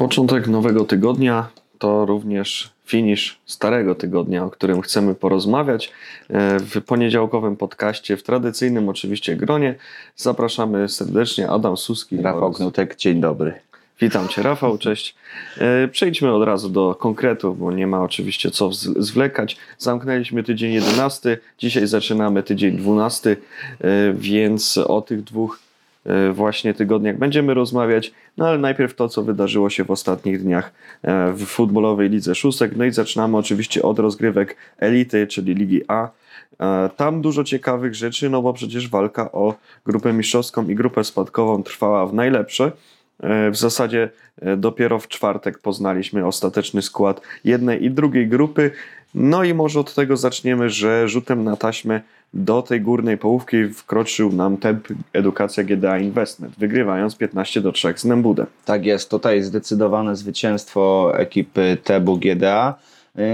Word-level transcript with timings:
Początek 0.00 0.48
nowego 0.48 0.84
tygodnia 0.84 1.48
to 1.78 2.06
również 2.06 2.70
finisz 2.86 3.38
starego 3.46 3.94
tygodnia, 3.94 4.44
o 4.44 4.50
którym 4.50 4.80
chcemy 4.80 5.14
porozmawiać. 5.14 5.92
E, 6.30 6.58
w 6.58 6.84
poniedziałkowym 6.84 7.56
podcaście, 7.56 8.16
w 8.16 8.22
tradycyjnym 8.22 8.88
oczywiście 8.88 9.36
gronie. 9.36 9.74
Zapraszamy 10.16 10.88
serdecznie 10.88 11.50
Adam 11.50 11.76
Suski. 11.76 12.16
Rafał. 12.16 12.52
Knutek, 12.52 12.96
dzień 12.96 13.20
dobry. 13.20 13.54
Witam 14.00 14.28
Cię 14.28 14.42
Rafał, 14.42 14.78
cześć. 14.78 15.14
E, 15.58 15.88
przejdźmy 15.88 16.34
od 16.34 16.44
razu 16.44 16.68
do 16.68 16.94
konkretów, 16.94 17.58
bo 17.58 17.72
nie 17.72 17.86
ma 17.86 18.02
oczywiście 18.02 18.50
co 18.50 18.72
zwlekać. 18.72 19.56
Zamknęliśmy 19.78 20.42
tydzień 20.42 20.72
11, 20.72 21.38
dzisiaj 21.58 21.86
zaczynamy 21.86 22.42
tydzień 22.42 22.76
12, 22.76 23.30
e, 23.80 24.12
więc 24.12 24.78
o 24.78 25.00
tych 25.00 25.22
dwóch 25.22 25.69
właśnie 26.32 26.74
tygodniach 26.74 27.18
będziemy 27.18 27.54
rozmawiać, 27.54 28.12
no 28.36 28.48
ale 28.48 28.58
najpierw 28.58 28.94
to, 28.94 29.08
co 29.08 29.22
wydarzyło 29.22 29.70
się 29.70 29.84
w 29.84 29.90
ostatnich 29.90 30.42
dniach 30.42 30.72
e, 31.02 31.32
w 31.32 31.44
futbolowej 31.44 32.10
lidze 32.10 32.34
szóstek. 32.34 32.76
No 32.76 32.84
i 32.84 32.90
zaczynamy 32.92 33.36
oczywiście 33.36 33.82
od 33.82 33.98
rozgrywek 33.98 34.56
elity, 34.78 35.26
czyli 35.26 35.54
Ligi 35.54 35.82
A. 35.88 36.08
E, 36.60 36.90
tam 36.96 37.22
dużo 37.22 37.44
ciekawych 37.44 37.94
rzeczy, 37.94 38.30
no 38.30 38.42
bo 38.42 38.52
przecież 38.52 38.88
walka 38.88 39.32
o 39.32 39.54
grupę 39.86 40.12
mistrzowską 40.12 40.68
i 40.68 40.74
grupę 40.74 41.04
spadkową 41.04 41.62
trwała 41.62 42.06
w 42.06 42.14
najlepsze. 42.14 42.72
W 43.52 43.56
zasadzie 43.56 44.10
dopiero 44.56 44.98
w 44.98 45.08
czwartek 45.08 45.58
poznaliśmy 45.58 46.26
ostateczny 46.26 46.82
skład 46.82 47.20
jednej 47.44 47.84
i 47.84 47.90
drugiej 47.90 48.28
grupy. 48.28 48.70
No 49.14 49.44
i 49.44 49.54
może 49.54 49.80
od 49.80 49.94
tego 49.94 50.16
zaczniemy, 50.16 50.70
że 50.70 51.08
rzutem 51.08 51.44
na 51.44 51.56
taśmę 51.56 52.00
do 52.34 52.62
tej 52.62 52.80
górnej 52.80 53.18
połówki 53.18 53.68
wkroczył 53.68 54.32
nam 54.32 54.56
temp 54.56 54.88
edukacja 55.12 55.64
GDA 55.64 55.98
Investment, 55.98 56.54
wygrywając 56.58 57.16
15 57.16 57.60
do 57.60 57.72
3 57.72 57.94
z 57.96 58.04
Nembudem. 58.04 58.46
Tak 58.64 58.86
jest, 58.86 59.10
tutaj 59.10 59.42
zdecydowane 59.42 60.16
zwycięstwo 60.16 61.12
ekipy 61.18 61.78
Tebu 61.84 62.16
GDA. 62.16 62.74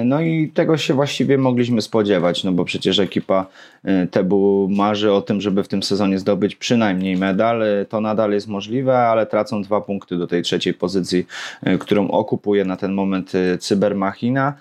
No 0.04 0.20
i 0.20 0.48
tego 0.48 0.76
się 0.76 0.94
właściwie 0.94 1.38
mogliśmy 1.38 1.82
spodziewać, 1.82 2.44
no 2.44 2.52
bo 2.52 2.64
przecież 2.64 2.98
ekipa 2.98 3.46
e, 3.84 4.06
Tebu 4.06 4.68
marzy 4.70 5.12
o 5.12 5.22
tym, 5.22 5.40
żeby 5.40 5.62
w 5.62 5.68
tym 5.68 5.82
sezonie 5.82 6.18
zdobyć 6.18 6.56
przynajmniej 6.56 7.16
medal. 7.16 7.62
To 7.88 8.00
nadal 8.00 8.32
jest 8.32 8.48
możliwe, 8.48 8.98
ale 8.98 9.26
tracą 9.26 9.62
dwa 9.62 9.80
punkty 9.80 10.16
do 10.16 10.26
tej 10.26 10.42
trzeciej 10.42 10.74
pozycji, 10.74 11.26
którą 11.80 12.08
okupuje 12.08 12.64
na 12.64 12.76
ten 12.76 12.92
moment 12.92 13.32
Cybermachina. 13.60 14.54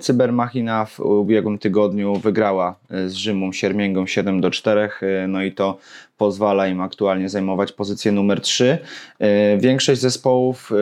Cybermachina 0.00 0.84
w 0.84 1.00
ubiegłym 1.00 1.58
tygodniu 1.58 2.16
wygrała 2.16 2.74
z 2.90 3.12
Rzymą 3.12 3.52
Siermięgą 3.52 4.06
7 4.06 4.40
do 4.40 4.50
4, 4.50 4.88
no 5.28 5.42
i 5.42 5.52
to 5.52 5.78
pozwala 6.22 6.66
im 6.66 6.80
aktualnie 6.80 7.28
zajmować 7.28 7.72
pozycję 7.72 8.12
numer 8.12 8.40
3. 8.40 8.78
E, 9.18 9.58
większość 9.58 10.00
zespołów 10.00 10.72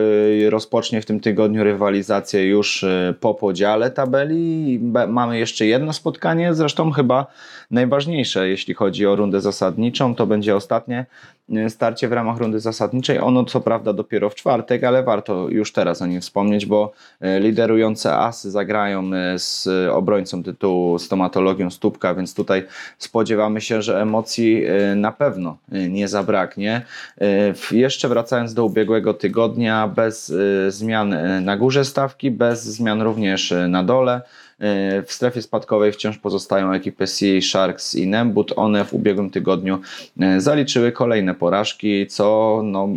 e, 0.45 0.49
rozpocznie 0.49 1.01
w 1.01 1.05
tym 1.05 1.19
tygodniu 1.19 1.63
rywalizację 1.63 2.47
już 2.47 2.83
e, 2.83 3.13
po 3.19 3.33
podziale 3.33 3.91
tabeli. 3.91 4.79
Mamy 5.07 5.39
jeszcze 5.39 5.65
jedno 5.65 5.93
spotkanie, 5.93 6.53
zresztą 6.53 6.91
chyba 6.91 7.27
najważniejsze, 7.71 8.49
jeśli 8.49 8.73
chodzi 8.73 9.07
o 9.07 9.15
rundę 9.15 9.41
zasadniczą. 9.41 10.15
To 10.15 10.27
będzie 10.27 10.55
ostatnie 10.55 11.05
starcie 11.69 12.07
w 12.07 12.11
ramach 12.11 12.37
rundy 12.37 12.59
zasadniczej. 12.59 13.19
Ono 13.19 13.45
co 13.45 13.61
prawda 13.61 13.93
dopiero 13.93 14.29
w 14.29 14.35
czwartek, 14.35 14.83
ale 14.83 15.03
warto 15.03 15.49
już 15.49 15.73
teraz 15.73 16.01
o 16.01 16.05
nim 16.05 16.21
wspomnieć, 16.21 16.65
bo 16.65 16.91
liderujące 17.39 18.17
asy 18.17 18.51
zagrają 18.51 19.11
z 19.37 19.67
obrońcą 19.91 20.43
tytułu 20.43 20.99
stomatologią 20.99 21.69
Stópka, 21.69 22.15
więc 22.15 22.35
tutaj 22.35 22.63
spodziewamy 22.97 23.61
się, 23.61 23.81
że 23.81 24.01
emocji 24.01 24.63
na 24.95 25.11
pewno 25.11 25.57
nie 25.89 26.07
zabraknie. 26.07 26.81
Jeszcze 27.71 28.09
wracając 28.09 28.53
do 28.53 28.65
ubiegłego 28.65 29.13
tygodnia, 29.13 29.87
bez 29.87 30.33
zmian 30.67 31.15
na 31.43 31.57
górze 31.57 31.85
stawki, 31.85 32.31
bez 32.31 32.63
zmian 32.63 33.01
również 33.01 33.53
na 33.67 33.83
dole. 33.83 34.21
W 35.05 35.13
strefie 35.13 35.41
spadkowej 35.41 35.91
wciąż 35.91 36.17
pozostają 36.17 36.73
ekipy 36.73 37.07
Sea 37.07 37.41
Sharks 37.41 37.95
i 37.95 38.07
Nembut. 38.07 38.53
One 38.55 38.85
w 38.85 38.93
ubiegłym 38.93 39.29
tygodniu 39.29 39.79
zaliczyły 40.37 40.91
kolejne 40.91 41.35
porażki, 41.35 42.07
co 42.07 42.61
no, 42.63 42.87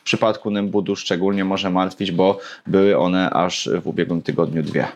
w 0.00 0.02
przypadku 0.04 0.50
Nembudu 0.50 0.96
szczególnie 0.96 1.44
może 1.44 1.70
martwić, 1.70 2.12
bo 2.12 2.38
były 2.66 2.98
one 2.98 3.30
aż 3.30 3.68
w 3.82 3.86
ubiegłym 3.86 4.22
tygodniu 4.22 4.62
dwie. 4.62 4.88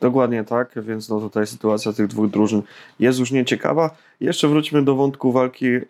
Dokładnie 0.00 0.44
tak, 0.44 0.72
więc 0.76 1.08
no 1.08 1.20
tutaj 1.20 1.46
sytuacja 1.46 1.92
tych 1.92 2.06
dwóch 2.06 2.30
drużyn 2.30 2.62
jest 3.00 3.18
już 3.18 3.30
nieciekawa. 3.30 3.90
Jeszcze 4.20 4.48
wróćmy 4.48 4.82
do 4.82 4.94
wątku 4.94 5.32
walki 5.32 5.66
e, 5.66 5.80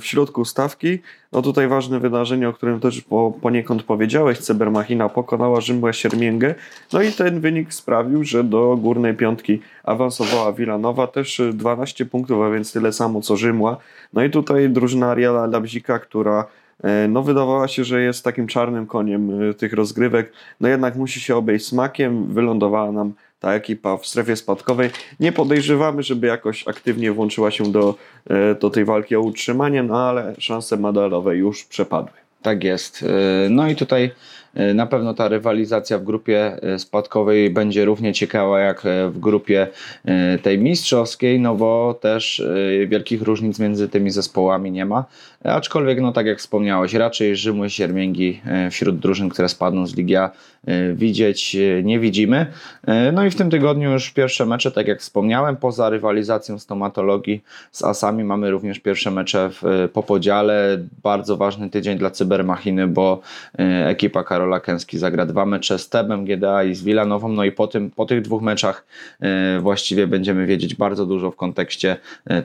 środku 0.02 0.44
stawki. 0.44 0.98
No 1.32 1.42
tutaj 1.42 1.68
ważne 1.68 2.00
wydarzenie, 2.00 2.48
o 2.48 2.52
którym 2.52 2.80
też 2.80 3.04
poniekąd 3.42 3.82
powiedziałeś. 3.82 4.38
Cybermachina 4.38 5.08
pokonała 5.08 5.60
Rzymłę 5.60 5.92
Siermięgę. 5.92 6.54
No 6.92 7.02
i 7.02 7.12
ten 7.12 7.40
wynik 7.40 7.74
sprawił, 7.74 8.24
że 8.24 8.44
do 8.44 8.76
górnej 8.76 9.14
piątki 9.14 9.60
awansowała 9.84 10.52
Wilanowa. 10.52 11.06
Też 11.06 11.42
12 11.52 12.06
punktów, 12.06 12.42
a 12.42 12.50
więc 12.50 12.72
tyle 12.72 12.92
samo 12.92 13.20
co 13.20 13.36
Rzymła. 13.36 13.76
No 14.12 14.24
i 14.24 14.30
tutaj 14.30 14.70
drużyna 14.70 15.10
Ariela 15.10 15.46
Labzika, 15.46 15.98
która 15.98 16.46
e, 16.82 17.08
no 17.08 17.22
wydawała 17.22 17.68
się, 17.68 17.84
że 17.84 18.02
jest 18.02 18.24
takim 18.24 18.46
czarnym 18.46 18.86
koniem 18.86 19.50
e, 19.50 19.54
tych 19.54 19.72
rozgrywek. 19.72 20.32
No 20.60 20.68
jednak 20.68 20.96
musi 20.96 21.20
się 21.20 21.36
obejść 21.36 21.66
smakiem. 21.66 22.34
Wylądowała 22.34 22.92
nam 22.92 23.12
ta 23.40 23.54
ekipa 23.54 23.96
w 23.96 24.06
strefie 24.06 24.36
spadkowej. 24.36 24.90
Nie 25.20 25.32
podejrzewamy, 25.32 26.02
żeby 26.02 26.26
jakoś 26.26 26.68
aktywnie 26.68 27.12
włączyła 27.12 27.50
się 27.50 27.72
do, 27.72 27.94
e, 28.30 28.54
do 28.54 28.70
tej 28.70 28.84
walki 28.84 29.16
o 29.16 29.20
utrzymanie, 29.20 29.82
no 29.82 30.00
ale 30.00 30.34
szanse 30.38 30.76
medalowe 30.76 31.36
już 31.36 31.64
przepadły. 31.64 32.12
Tak 32.42 32.64
jest. 32.64 33.02
E, 33.02 33.48
no 33.48 33.68
i 33.68 33.76
tutaj 33.76 34.10
na 34.74 34.86
pewno 34.86 35.14
ta 35.14 35.28
rywalizacja 35.28 35.98
w 35.98 36.04
grupie 36.04 36.56
spadkowej 36.78 37.50
będzie 37.50 37.84
równie 37.84 38.12
ciekawa 38.12 38.60
jak 38.60 38.82
w 39.10 39.18
grupie 39.18 39.66
tej 40.42 40.58
mistrzowskiej, 40.58 41.40
no 41.40 41.54
bo 41.54 41.98
też 42.00 42.42
wielkich 42.88 43.22
różnic 43.22 43.58
między 43.58 43.88
tymi 43.88 44.10
zespołami 44.10 44.70
nie 44.70 44.86
ma. 44.86 45.04
Aczkolwiek, 45.44 46.00
no 46.00 46.12
tak 46.12 46.26
jak 46.26 46.38
wspomniałeś, 46.38 46.94
raczej 46.94 47.36
Rzymły 47.36 47.70
Siermięgi 47.70 48.40
wśród 48.70 48.98
drużyn, 48.98 49.28
które 49.28 49.48
spadną 49.48 49.86
z 49.86 49.96
Ligi 49.96 50.16
A 50.16 50.30
E, 50.66 50.94
widzieć 50.94 51.56
e, 51.56 51.82
nie 51.82 52.00
widzimy. 52.00 52.46
E, 52.86 53.12
no 53.12 53.24
i 53.24 53.30
w 53.30 53.34
tym 53.34 53.50
tygodniu 53.50 53.92
już 53.92 54.10
pierwsze 54.10 54.46
mecze, 54.46 54.70
tak 54.70 54.88
jak 54.88 55.00
wspomniałem, 55.00 55.56
poza 55.56 55.90
rywalizacją 55.90 56.58
stomatologii 56.58 57.42
z 57.72 57.84
Asami 57.84 58.24
mamy 58.24 58.50
również 58.50 58.78
pierwsze 58.78 59.10
mecze 59.10 59.50
w, 59.50 59.88
po 59.92 60.02
podziale. 60.02 60.78
Bardzo 61.02 61.36
ważny 61.36 61.70
tydzień 61.70 61.98
dla 61.98 62.10
Cybermachiny, 62.10 62.86
bo 62.86 63.20
ekipa 63.84 64.24
Karola 64.48 64.60
Kęski 64.60 64.98
zagra 64.98 65.26
dwa 65.26 65.46
mecze 65.46 65.78
z 65.78 65.88
Tebem, 65.88 66.24
GDA 66.24 66.64
i 66.64 66.74
z 66.74 66.82
Wilanową. 66.82 67.28
No 67.28 67.44
i 67.44 67.52
po, 67.52 67.66
tym, 67.66 67.90
po 67.90 68.06
tych 68.06 68.22
dwóch 68.22 68.42
meczach 68.42 68.86
właściwie 69.60 70.06
będziemy 70.06 70.46
wiedzieć 70.46 70.74
bardzo 70.74 71.06
dużo 71.06 71.30
w 71.30 71.36
kontekście 71.36 71.96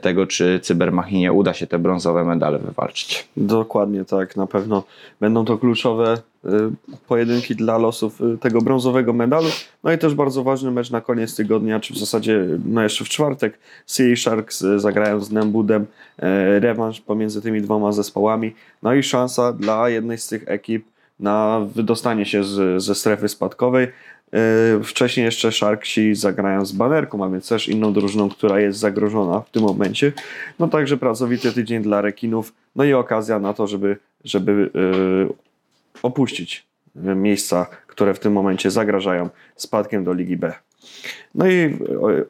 tego, 0.01 0.27
czy 0.27 0.59
Cybermachinie 0.63 1.33
uda 1.33 1.53
się 1.53 1.67
te 1.67 1.79
brązowe 1.79 2.23
medale 2.23 2.59
wywalczyć. 2.59 3.27
Dokładnie 3.37 4.05
tak, 4.05 4.35
na 4.35 4.47
pewno 4.47 4.83
będą 5.19 5.45
to 5.45 5.57
kluczowe 5.57 6.17
Y, 6.45 6.49
pojedynki 7.07 7.55
dla 7.55 7.77
losów 7.77 8.19
tego 8.39 8.61
brązowego 8.61 9.13
medalu. 9.13 9.47
No 9.83 9.91
i 9.91 9.97
też 9.97 10.15
bardzo 10.15 10.43
ważny 10.43 10.71
mecz 10.71 10.91
na 10.91 11.01
koniec 11.01 11.35
tygodnia, 11.35 11.79
czy 11.79 11.93
w 11.93 11.97
zasadzie 11.97 12.45
no 12.65 12.83
jeszcze 12.83 13.05
w 13.05 13.09
czwartek. 13.09 13.59
Sea 13.85 14.15
Sharks 14.15 14.63
zagrają 14.77 15.19
z 15.19 15.31
Nembudem 15.31 15.85
rewanż 16.59 17.01
pomiędzy 17.01 17.41
tymi 17.41 17.61
dwoma 17.61 17.91
zespołami. 17.91 18.55
No 18.81 18.93
i 18.93 19.03
szansa 19.03 19.53
dla 19.53 19.89
jednej 19.89 20.17
z 20.17 20.27
tych 20.27 20.43
ekip 20.45 20.85
na 21.23 21.67
wydostanie 21.75 22.25
się 22.25 22.43
z, 22.43 22.83
ze 22.83 22.95
strefy 22.95 23.29
spadkowej. 23.29 23.87
Wcześniej 24.83 25.25
jeszcze 25.25 25.51
Sharksi 25.51 26.15
zagrają 26.15 26.65
z 26.65 26.71
Banerką, 26.71 27.25
a 27.25 27.29
więc 27.29 27.47
też 27.47 27.67
inną 27.69 27.93
drużyną, 27.93 28.29
która 28.29 28.59
jest 28.59 28.79
zagrożona 28.79 29.39
w 29.39 29.49
tym 29.49 29.63
momencie. 29.63 30.11
No 30.59 30.67
także 30.67 30.97
pracowity 30.97 31.51
tydzień 31.51 31.83
dla 31.83 32.01
rekinów, 32.01 32.53
no 32.75 32.83
i 32.83 32.93
okazja 32.93 33.39
na 33.39 33.53
to, 33.53 33.67
żeby, 33.67 33.97
żeby 34.23 34.69
opuścić 36.03 36.65
miejsca, 36.95 37.65
które 37.87 38.13
w 38.13 38.19
tym 38.19 38.33
momencie 38.33 38.71
zagrażają 38.71 39.29
spadkiem 39.55 40.03
do 40.03 40.13
Ligi 40.13 40.37
B. 40.37 40.53
No 41.35 41.47
i 41.47 41.77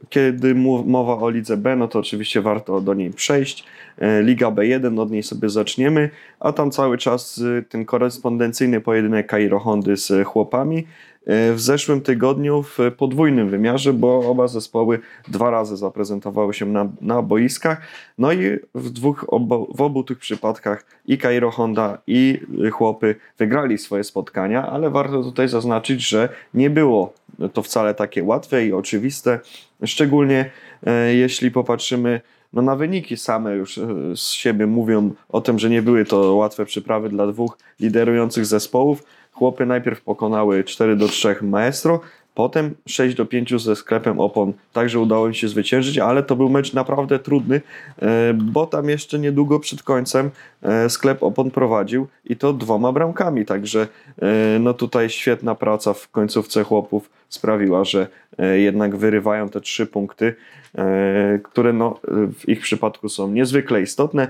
kiedy 0.09 0.55
mowa 0.85 1.17
o 1.17 1.29
Lidze 1.29 1.57
B, 1.57 1.75
no 1.75 1.87
to 1.87 1.99
oczywiście 1.99 2.41
warto 2.41 2.81
do 2.81 2.93
niej 2.93 3.09
przejść. 3.09 3.65
E, 3.97 4.23
Liga 4.23 4.47
B1, 4.47 4.99
od 4.99 5.11
niej 5.11 5.23
sobie 5.23 5.49
zaczniemy, 5.49 6.09
a 6.39 6.51
tam 6.51 6.71
cały 6.71 6.97
czas 6.97 7.41
ten 7.69 7.85
korespondencyjny 7.85 8.81
pojedynek 8.81 9.27
Kairo 9.27 9.59
Hondy 9.59 9.97
z 9.97 10.27
chłopami. 10.27 10.87
E, 11.25 11.53
w 11.53 11.61
zeszłym 11.61 12.01
tygodniu 12.01 12.63
w 12.63 12.77
podwójnym 12.97 13.49
wymiarze, 13.49 13.93
bo 13.93 14.29
oba 14.29 14.47
zespoły 14.47 14.99
dwa 15.27 15.49
razy 15.49 15.77
zaprezentowały 15.77 16.53
się 16.53 16.65
na, 16.65 16.89
na 17.01 17.21
boiskach. 17.21 17.81
No 18.17 18.31
i 18.31 18.59
w, 18.75 18.89
dwóch, 18.89 19.25
obo, 19.27 19.67
w 19.75 19.81
obu 19.81 20.03
tych 20.03 20.19
przypadkach 20.19 20.85
i 21.05 21.17
Cairo 21.17 21.51
Honda 21.51 21.97
i 22.07 22.39
chłopy 22.71 23.15
wygrali 23.37 23.77
swoje 23.77 24.03
spotkania, 24.03 24.69
ale 24.69 24.89
warto 24.89 25.23
tutaj 25.23 25.47
zaznaczyć, 25.47 26.09
że 26.09 26.29
nie 26.53 26.69
było 26.69 27.13
to 27.53 27.61
wcale 27.61 27.93
takie 27.93 28.23
łatwe 28.23 28.65
i 28.65 28.73
oczywiste, 28.73 29.39
szczególnie 29.85 30.51
e, 30.85 31.15
jeśli 31.15 31.51
popatrzymy 31.51 32.21
no 32.53 32.61
na 32.61 32.75
wyniki 32.75 33.17
same 33.17 33.55
już 33.55 33.77
e, 33.77 33.87
z 34.15 34.29
siebie 34.29 34.67
mówią 34.67 35.11
o 35.29 35.41
tym, 35.41 35.59
że 35.59 35.69
nie 35.69 35.81
były 35.81 36.05
to 36.05 36.35
łatwe 36.35 36.65
przyprawy 36.65 37.09
dla 37.09 37.27
dwóch 37.27 37.57
liderujących 37.79 38.45
zespołów. 38.45 39.03
Chłopy 39.33 39.65
najpierw 39.65 40.01
pokonały 40.01 40.63
4 40.63 40.95
do 40.95 41.07
3 41.07 41.35
Maestro, 41.41 41.99
Potem 42.35 42.75
6 42.85 43.15
do 43.15 43.25
5 43.25 43.61
ze 43.61 43.75
sklepem 43.75 44.19
opon. 44.19 44.53
Także 44.73 44.99
udało 44.99 45.27
im 45.27 45.33
się 45.33 45.47
zwyciężyć, 45.47 45.97
ale 45.97 46.23
to 46.23 46.35
był 46.35 46.49
mecz 46.49 46.73
naprawdę 46.73 47.19
trudny, 47.19 47.61
e, 48.01 48.33
bo 48.33 48.67
tam 48.67 48.89
jeszcze 48.89 49.19
niedługo 49.19 49.59
przed 49.59 49.83
końcem 49.83 50.31
e, 50.61 50.89
sklep 50.89 51.23
opon 51.23 51.51
prowadził 51.51 52.07
i 52.25 52.35
to 52.35 52.53
dwoma 52.53 52.91
bramkami, 52.91 53.45
także 53.45 53.87
e, 54.21 54.59
no 54.59 54.73
tutaj 54.73 55.09
świetna 55.09 55.55
praca 55.55 55.93
w 55.93 56.09
końcówce 56.09 56.63
chłopów 56.63 57.09
sprawiła, 57.33 57.83
że 57.83 58.07
jednak 58.55 58.95
wyrywają 58.95 59.49
te 59.49 59.61
trzy 59.61 59.85
punkty, 59.85 60.35
które 61.43 61.73
no, 61.73 61.99
w 62.39 62.49
ich 62.49 62.61
przypadku 62.61 63.09
są 63.09 63.31
niezwykle 63.31 63.81
istotne. 63.81 64.27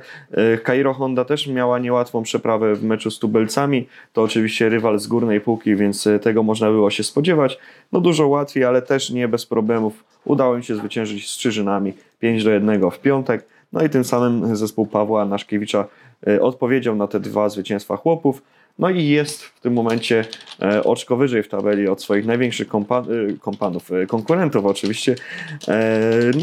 Cairo 0.66 0.94
Honda 0.94 1.26
też 1.26 1.48
miała 1.48 1.80
niełatwą 1.80 2.24
przeprawę 2.24 2.76
w 2.76 2.84
meczu 2.84 3.12
z 3.12 3.20
tubelcami, 3.20 3.88
to 4.14 4.22
oczywiście 4.22 4.70
rywal 4.70 5.00
z 5.00 5.08
górnej 5.08 5.42
półki, 5.42 5.76
więc 5.76 6.08
tego 6.22 6.44
można 6.44 6.70
było 6.70 6.90
się 6.90 7.04
spodziewać 7.04 7.60
no 7.92 8.02
dużo 8.02 8.28
łatwiej, 8.28 8.64
ale 8.64 8.82
też 8.82 9.10
nie 9.10 9.28
bez 9.28 9.46
problemów. 9.46 10.04
Udało 10.26 10.56
im 10.56 10.64
się 10.64 10.76
zwyciężyć 10.76 11.30
z 11.30 11.38
Czyżynami 11.38 11.94
5 12.20 12.44
do 12.44 12.52
1 12.52 12.92
w 12.92 13.00
piątek. 13.00 13.46
No 13.74 13.84
i 13.84 13.90
tym 13.90 14.04
samym 14.04 14.56
zespół 14.56 14.86
Pawła 14.86 15.26
Naszkiewicza 15.26 15.88
e, 16.28 16.42
odpowiedział 16.42 16.96
na 16.96 17.08
te 17.08 17.20
dwa 17.20 17.50
zwycięstwa 17.50 17.98
chłopów. 17.98 18.42
No 18.80 18.90
i 18.90 19.08
jest 19.08 19.44
w 19.44 19.60
tym 19.60 19.74
momencie 19.74 20.26
e, 20.62 20.84
oczko 20.84 21.18
wyżej 21.18 21.44
w 21.44 21.48
tabeli 21.48 21.88
od 21.88 22.02
swoich 22.02 22.26
największych 22.26 22.68
kompa 22.68 23.00
e, 23.00 23.04
kompanów, 23.40 23.90
konkurentów 24.08 24.66
oczywiście. 24.66 25.16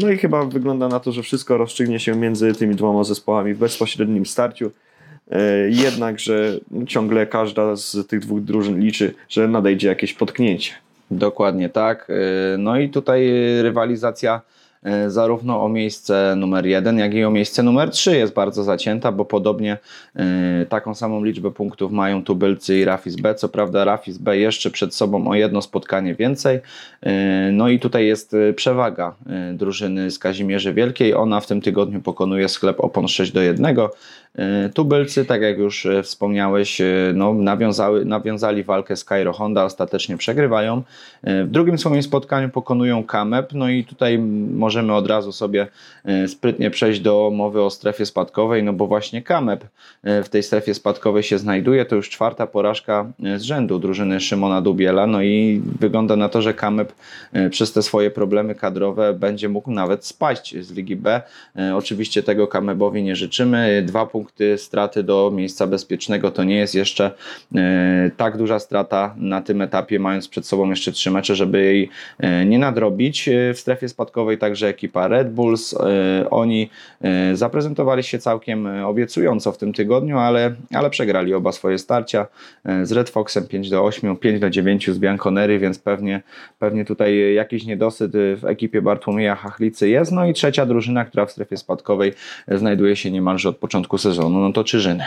No 0.01 0.09
i 0.09 0.17
chyba 0.17 0.45
wygląda 0.45 0.87
na 0.87 0.99
to, 0.99 1.11
że 1.11 1.23
wszystko 1.23 1.57
rozstrzygnie 1.57 1.99
się 1.99 2.15
między 2.15 2.53
tymi 2.53 2.75
dwoma 2.75 3.03
zespołami 3.03 3.53
w 3.53 3.57
bezpośrednim 3.57 4.25
starciu. 4.25 4.71
Jednakże 5.69 6.59
ciągle 6.87 7.27
każda 7.27 7.75
z 7.75 8.07
tych 8.07 8.19
dwóch 8.19 8.41
drużyn 8.41 8.79
liczy, 8.79 9.13
że 9.29 9.47
nadejdzie 9.47 9.87
jakieś 9.87 10.13
potknięcie. 10.13 10.71
Dokładnie 11.11 11.69
tak. 11.69 12.11
No 12.57 12.79
i 12.79 12.89
tutaj 12.89 13.31
rywalizacja 13.61 14.41
zarówno 15.07 15.63
o 15.63 15.69
miejsce 15.69 16.33
numer 16.37 16.65
jeden, 16.65 16.97
jak 16.97 17.13
i 17.13 17.23
o 17.23 17.31
miejsce 17.31 17.63
numer 17.63 17.91
trzy 17.91 18.17
jest 18.17 18.33
bardzo 18.33 18.63
zacięta, 18.63 19.11
bo 19.11 19.25
podobnie 19.25 19.77
y, 20.61 20.65
taką 20.65 20.95
samą 20.95 21.23
liczbę 21.23 21.51
punktów 21.51 21.91
mają 21.91 22.23
tubylcy 22.23 22.77
i 22.77 22.85
Rafis 22.85 23.15
B. 23.15 23.35
Co 23.35 23.49
prawda 23.49 23.85
Rafis 23.85 24.17
B 24.17 24.37
jeszcze 24.37 24.71
przed 24.71 24.95
sobą 24.95 25.27
o 25.27 25.35
jedno 25.35 25.61
spotkanie 25.61 26.15
więcej. 26.15 26.59
No 27.51 27.69
i 27.69 27.79
tutaj 27.79 28.05
jest 28.05 28.35
przewaga 28.55 29.15
drużyny 29.53 30.11
z 30.11 30.19
Kazimierzy 30.19 30.73
Wielkiej. 30.73 31.13
Ona 31.13 31.39
w 31.39 31.47
tym 31.47 31.61
tygodniu 31.61 32.01
pokonuje 32.01 32.49
sklep 32.49 32.79
Opon 32.79 33.07
6 33.07 33.31
do 33.31 33.41
1. 33.41 33.75
E, 34.35 34.69
tubylcy, 34.69 35.25
tak 35.25 35.41
jak 35.41 35.57
już 35.57 35.85
e, 35.85 36.03
wspomniałeś, 36.03 36.81
e, 36.81 36.85
no, 37.15 37.33
nawiązały, 37.33 38.05
nawiązali 38.05 38.63
walkę 38.63 38.95
z 38.95 39.05
Cairo 39.05 39.33
Honda, 39.33 39.63
ostatecznie 39.63 40.17
przegrywają. 40.17 40.83
W 41.23 41.47
drugim 41.51 41.77
swoim 41.77 42.03
spotkaniu 42.03 42.49
pokonują 42.49 43.03
Kamep, 43.03 43.53
no 43.53 43.69
i 43.69 43.83
tutaj 43.83 44.19
możemy 44.53 44.93
od 44.93 45.07
razu 45.07 45.31
sobie 45.31 45.67
sprytnie 46.27 46.71
przejść 46.71 46.99
do 46.99 47.31
mowy 47.33 47.61
o 47.61 47.69
strefie 47.69 48.05
spadkowej, 48.05 48.63
no 48.63 48.73
bo 48.73 48.87
właśnie 48.87 49.21
Kamep 49.21 49.63
w 50.03 50.29
tej 50.29 50.43
strefie 50.43 50.73
spadkowej 50.73 51.23
się 51.23 51.37
znajduje. 51.37 51.85
To 51.85 51.95
już 51.95 52.09
czwarta 52.09 52.47
porażka 52.47 53.11
z 53.37 53.41
rzędu 53.41 53.79
drużyny 53.79 54.19
Szymona 54.19 54.61
Dubiela, 54.61 55.07
no 55.07 55.21
i 55.21 55.61
wygląda 55.79 56.15
na 56.15 56.29
to, 56.29 56.41
że 56.41 56.53
Kamep 56.53 56.93
przez 57.49 57.73
te 57.73 57.81
swoje 57.81 58.11
problemy 58.11 58.55
kadrowe 58.55 59.13
będzie 59.13 59.49
mógł 59.49 59.71
nawet 59.71 60.05
spaść 60.05 60.55
z 60.59 60.71
Ligi 60.71 60.95
B. 60.95 61.21
Oczywiście 61.75 62.23
tego 62.23 62.47
Kamebowi 62.47 63.03
nie 63.03 63.15
życzymy. 63.15 63.83
Dwa 63.85 64.05
punkty 64.05 64.20
punkty 64.21 64.57
straty 64.57 65.03
do 65.03 65.31
miejsca 65.33 65.67
bezpiecznego 65.67 66.31
to 66.31 66.43
nie 66.43 66.55
jest 66.55 66.75
jeszcze 66.75 67.11
e, 67.55 68.11
tak 68.17 68.37
duża 68.37 68.59
strata 68.59 69.15
na 69.17 69.41
tym 69.41 69.61
etapie, 69.61 69.99
mając 69.99 70.27
przed 70.27 70.45
sobą 70.45 70.69
jeszcze 70.69 70.91
trzy 70.91 71.11
mecze, 71.11 71.35
żeby 71.35 71.61
jej 71.61 71.89
e, 72.19 72.45
nie 72.45 72.59
nadrobić. 72.59 73.27
E, 73.27 73.53
w 73.53 73.59
strefie 73.59 73.89
spadkowej 73.89 74.37
także 74.37 74.67
ekipa 74.67 75.07
Red 75.07 75.33
Bulls. 75.33 75.75
Oni 76.29 76.69
zaprezentowali 77.33 78.03
się 78.03 78.19
całkiem 78.19 78.67
obiecująco 78.85 79.51
w 79.51 79.57
tym 79.57 79.73
tygodniu, 79.73 80.17
ale, 80.17 80.55
ale 80.73 80.89
przegrali 80.89 81.33
oba 81.33 81.51
swoje 81.51 81.77
starcia 81.77 82.27
z 82.83 82.91
Red 82.91 83.09
Foxem 83.09 83.47
5 83.47 83.69
do 83.69 83.83
8, 83.83 84.17
5 84.17 84.39
do 84.39 84.49
9 84.49 84.89
z 84.89 84.99
Bianconery, 84.99 85.59
więc 85.59 85.79
pewnie, 85.79 86.21
pewnie 86.59 86.85
tutaj 86.85 87.33
jakiś 87.33 87.65
niedosyt 87.65 88.11
w 88.11 88.45
ekipie 88.45 88.81
Bartłomieja 88.81 89.35
Hachlicy 89.35 89.89
jest. 89.89 90.11
No 90.11 90.25
i 90.25 90.33
trzecia 90.33 90.65
drużyna, 90.65 91.05
która 91.05 91.25
w 91.25 91.31
strefie 91.31 91.57
spadkowej 91.57 92.13
znajduje 92.47 92.95
się 92.95 93.11
niemalże 93.11 93.49
od 93.49 93.57
początku 93.57 93.97
sezonu 93.97 94.10
sezonu, 94.11 94.39
no 94.39 94.53
to 94.53 94.63
Czyżyny. 94.63 95.03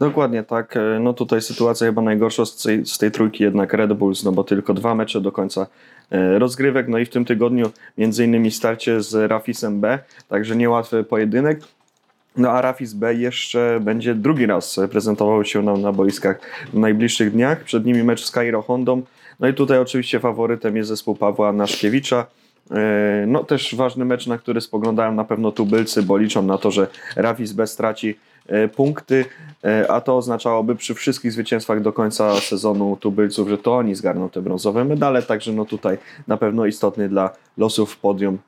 Dokładnie 0.00 0.42
tak. 0.42 0.76
E, 0.76 0.80
no 1.00 1.12
tutaj 1.12 1.42
sytuacja 1.42 1.86
chyba 1.86 2.02
najgorsza 2.02 2.46
z 2.46 2.56
tej, 2.56 2.86
z 2.86 2.98
tej 2.98 3.10
trójki 3.10 3.44
jednak 3.44 3.72
Red 3.72 3.92
Bulls, 3.92 4.24
no 4.24 4.32
bo 4.32 4.44
tylko 4.44 4.74
dwa 4.74 4.94
mecze 4.94 5.20
do 5.20 5.32
końca 5.32 5.66
e, 6.10 6.38
rozgrywek. 6.38 6.88
No 6.88 6.98
i 6.98 7.04
w 7.04 7.10
tym 7.10 7.24
tygodniu 7.24 7.70
między 7.98 8.24
innymi 8.24 8.50
starcie 8.50 9.02
z 9.02 9.30
Rafisem 9.30 9.80
B, 9.80 9.98
także 10.28 10.56
niełatwy 10.56 11.04
pojedynek. 11.04 11.60
No 12.36 12.50
a 12.50 12.60
Rafis 12.60 12.92
B 12.92 13.14
jeszcze 13.14 13.80
będzie 13.80 14.14
drugi 14.14 14.46
raz 14.46 14.80
prezentował 14.90 15.44
się 15.44 15.62
nam 15.62 15.82
na 15.82 15.92
boiskach 15.92 16.40
w 16.72 16.78
najbliższych 16.78 17.32
dniach. 17.32 17.64
Przed 17.64 17.84
nimi 17.86 18.04
mecz 18.04 18.24
z 18.24 18.30
Cairo 18.30 18.62
Hondą. 18.62 19.02
No 19.40 19.48
i 19.48 19.54
tutaj 19.54 19.78
oczywiście 19.78 20.20
faworytem 20.20 20.76
jest 20.76 20.88
zespół 20.88 21.14
Pawła 21.14 21.52
Naszkiewicza. 21.52 22.26
E, 22.70 23.24
no 23.26 23.44
też 23.44 23.74
ważny 23.74 24.04
mecz, 24.04 24.26
na 24.26 24.38
który 24.38 24.60
spoglądają 24.60 25.14
na 25.14 25.24
pewno 25.24 25.52
tubylcy, 25.52 26.02
bo 26.02 26.18
liczą 26.18 26.42
na 26.42 26.58
to, 26.58 26.70
że 26.70 26.86
Rafis 27.16 27.52
B 27.52 27.66
straci 27.66 28.18
punkty, 28.68 29.24
e, 29.64 29.90
a 29.90 30.00
to 30.00 30.16
oznaczałoby 30.16 30.76
przy 30.76 30.94
wszystkich 30.94 31.32
zwycięstwach 31.32 31.82
do 31.82 31.92
końca 31.92 32.40
sezonu 32.40 32.96
tubylców, 33.00 33.48
że 33.48 33.58
to 33.58 33.76
oni 33.76 33.94
zgarną 33.94 34.30
te 34.30 34.42
brązowe 34.42 34.84
medale, 34.84 35.22
także 35.22 35.52
no 35.52 35.64
tutaj 35.64 35.98
na 36.28 36.36
pewno 36.36 36.66
istotny 36.66 37.08
dla 37.08 37.30
losów 37.58 37.96
podium 37.96 38.38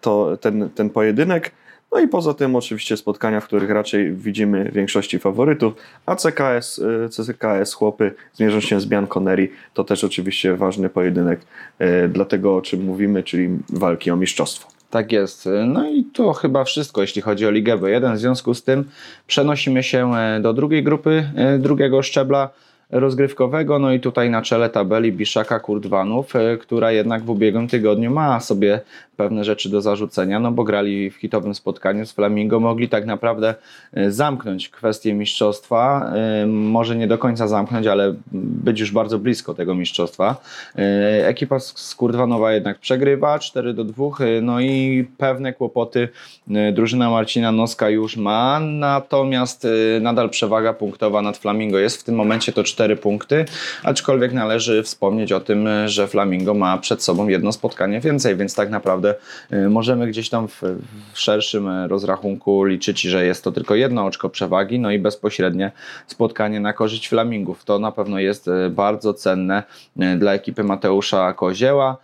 to 0.00 0.38
ten, 0.40 0.70
ten 0.74 0.90
pojedynek. 0.90 1.50
No 1.92 2.00
i 2.00 2.08
poza 2.08 2.34
tym 2.34 2.56
oczywiście 2.56 2.96
spotkania, 2.96 3.40
w 3.40 3.44
których 3.44 3.70
raczej 3.70 4.12
widzimy 4.12 4.70
większości 4.72 5.18
faworytów, 5.18 5.74
a 6.06 6.16
CKS, 6.16 6.80
CKS 7.10 7.74
chłopy 7.74 8.14
zmierzą 8.34 8.60
się 8.60 8.80
z 8.80 8.86
Bianconeri. 8.86 9.48
To 9.74 9.84
też 9.84 10.04
oczywiście 10.04 10.56
ważny 10.56 10.88
pojedynek 10.88 11.40
dla 12.08 12.24
tego, 12.24 12.56
o 12.56 12.62
czym 12.62 12.84
mówimy, 12.84 13.22
czyli 13.22 13.48
walki 13.68 14.10
o 14.10 14.16
mistrzostwo. 14.16 14.75
Tak 14.96 15.12
jest. 15.12 15.48
No 15.66 15.88
i 15.90 16.04
to 16.04 16.32
chyba 16.32 16.64
wszystko, 16.64 17.00
jeśli 17.00 17.22
chodzi 17.22 17.46
o 17.46 17.50
Ligę 17.50 17.76
B1. 17.76 18.14
W 18.14 18.18
związku 18.18 18.54
z 18.54 18.62
tym 18.62 18.84
przenosimy 19.26 19.82
się 19.82 20.14
e, 20.14 20.40
do 20.40 20.52
drugiej 20.52 20.82
grupy, 20.82 21.30
e, 21.36 21.58
drugiego 21.58 22.02
szczebla 22.02 22.50
rozgrywkowego. 22.90 23.78
No 23.78 23.92
i 23.92 24.00
tutaj 24.00 24.30
na 24.30 24.42
czele 24.42 24.70
tabeli 24.70 25.12
Biszaka 25.12 25.60
Kurdwanów, 25.60 26.36
e, 26.36 26.56
która 26.56 26.92
jednak 26.92 27.24
w 27.24 27.30
ubiegłym 27.30 27.68
tygodniu 27.68 28.10
ma 28.10 28.40
sobie 28.40 28.80
pewne 29.16 29.44
rzeczy 29.44 29.68
do 29.68 29.80
zarzucenia, 29.80 30.40
no 30.40 30.52
bo 30.52 30.64
grali 30.64 31.10
w 31.10 31.14
hitowym 31.14 31.54
spotkaniu 31.54 32.06
z 32.06 32.12
Flamingo, 32.12 32.60
mogli 32.60 32.88
tak 32.88 33.06
naprawdę 33.06 33.54
e, 33.92 34.10
zamknąć 34.10 34.68
kwestię 34.68 35.14
mistrzostwa, 35.14 36.12
e, 36.14 36.46
może 36.46 36.96
nie 36.96 37.06
do 37.06 37.18
końca 37.18 37.48
zamknąć, 37.48 37.86
ale 37.86 38.14
być 38.32 38.80
już 38.80 38.92
bardzo 38.92 39.18
blisko 39.18 39.54
tego 39.54 39.74
mistrzostwa. 39.74 40.36
Ekipa 41.22 41.60
z 41.60 41.94
Kurdwanowa 41.94 42.52
jednak 42.52 42.78
przegrywa 42.78 43.38
4 43.38 43.74
do 43.74 43.84
2, 43.84 44.04
no 44.42 44.60
i 44.60 45.06
pewne 45.18 45.52
kłopoty 45.52 46.08
drużyna 46.72 47.10
Marcina 47.10 47.52
Noska 47.52 47.90
już 47.90 48.16
ma, 48.16 48.60
natomiast 48.60 49.66
nadal 50.00 50.30
przewaga 50.30 50.72
punktowa 50.72 51.22
nad 51.22 51.36
Flamingo 51.36 51.78
jest 51.78 52.00
w 52.00 52.04
tym 52.04 52.14
momencie 52.14 52.52
to 52.52 52.64
4 52.64 52.75
4 52.76 52.96
punkty, 52.96 53.44
aczkolwiek 53.82 54.32
należy 54.32 54.82
wspomnieć 54.82 55.32
o 55.32 55.40
tym, 55.40 55.68
że 55.86 56.08
Flamingo 56.08 56.54
ma 56.54 56.78
przed 56.78 57.02
sobą 57.02 57.28
jedno 57.28 57.52
spotkanie 57.52 58.00
więcej, 58.00 58.36
więc 58.36 58.54
tak 58.54 58.70
naprawdę 58.70 59.14
y, 59.52 59.68
możemy 59.68 60.06
gdzieś 60.06 60.28
tam 60.28 60.48
w, 60.48 60.62
w 61.12 61.18
szerszym 61.18 61.68
rozrachunku 61.86 62.64
liczyć, 62.64 63.00
że 63.00 63.26
jest 63.26 63.44
to 63.44 63.52
tylko 63.52 63.74
jedno 63.74 64.04
oczko 64.04 64.28
przewagi, 64.28 64.78
no 64.78 64.90
i 64.90 64.98
bezpośrednie 64.98 65.72
spotkanie 66.06 66.60
na 66.60 66.72
korzyść 66.72 67.08
Flamingów. 67.08 67.64
To 67.64 67.78
na 67.78 67.92
pewno 67.92 68.18
jest 68.18 68.48
y, 68.48 68.70
bardzo 68.70 69.14
cenne 69.14 69.62
y, 70.00 70.16
dla 70.16 70.32
ekipy 70.32 70.64
Mateusza 70.64 71.32
Kozieła. 71.32 71.96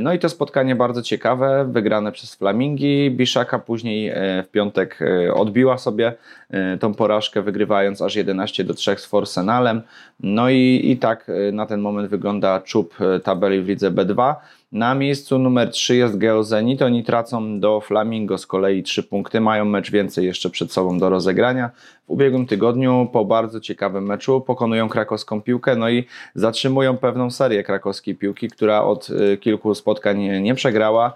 No 0.00 0.12
i 0.12 0.18
to 0.18 0.28
spotkanie 0.28 0.76
bardzo 0.76 1.02
ciekawe, 1.02 1.68
wygrane 1.72 2.12
przez 2.12 2.34
Flamingi. 2.34 3.10
Biszaka 3.10 3.58
później 3.58 4.08
e, 4.08 4.42
w 4.42 4.48
piątek 4.48 4.98
e, 5.02 5.34
odbiła 5.34 5.78
sobie 5.78 6.14
e, 6.50 6.78
tą 6.78 6.94
porażkę, 6.94 7.42
wygrywając 7.42 8.02
aż 8.02 8.16
11 8.16 8.64
do 8.64 8.74
3 8.74 8.96
z 8.96 9.06
Forsenalem. 9.06 9.82
No 10.20 10.50
i, 10.50 10.80
i 10.84 10.96
tak 10.96 11.30
na 11.52 11.66
ten 11.66 11.80
moment 11.80 12.10
wygląda 12.10 12.60
czub 12.60 12.94
tabeli 13.24 13.62
w 13.62 13.68
lidze 13.68 13.90
B2. 13.90 14.34
Na 14.72 14.94
miejscu 14.94 15.38
numer 15.38 15.70
3 15.70 15.96
jest 15.96 16.18
Geozenit. 16.18 16.82
Oni 16.82 17.04
tracą 17.04 17.60
do 17.60 17.80
Flamingo 17.80 18.38
z 18.38 18.46
kolei 18.46 18.82
3 18.82 19.02
punkty. 19.02 19.40
Mają 19.40 19.64
mecz 19.64 19.90
więcej 19.90 20.26
jeszcze 20.26 20.50
przed 20.50 20.72
sobą 20.72 20.98
do 20.98 21.10
rozegrania. 21.10 21.70
W 22.06 22.10
ubiegłym 22.10 22.46
tygodniu 22.46 23.08
po 23.12 23.24
bardzo 23.24 23.60
ciekawym 23.60 24.06
meczu 24.06 24.40
pokonują 24.40 24.88
krakowską 24.88 25.42
piłkę, 25.42 25.76
no 25.76 25.90
i 25.90 26.04
zatrzymują 26.34 26.96
pewną 26.96 27.30
serię 27.30 27.62
krakowskiej 27.62 28.14
piłki, 28.14 28.48
która 28.48 28.82
od 28.82 29.10
y, 29.10 29.36
kilku 29.36 29.74
spotkań 29.74 30.18
nie 30.42 30.54
przegrała. 30.54 31.12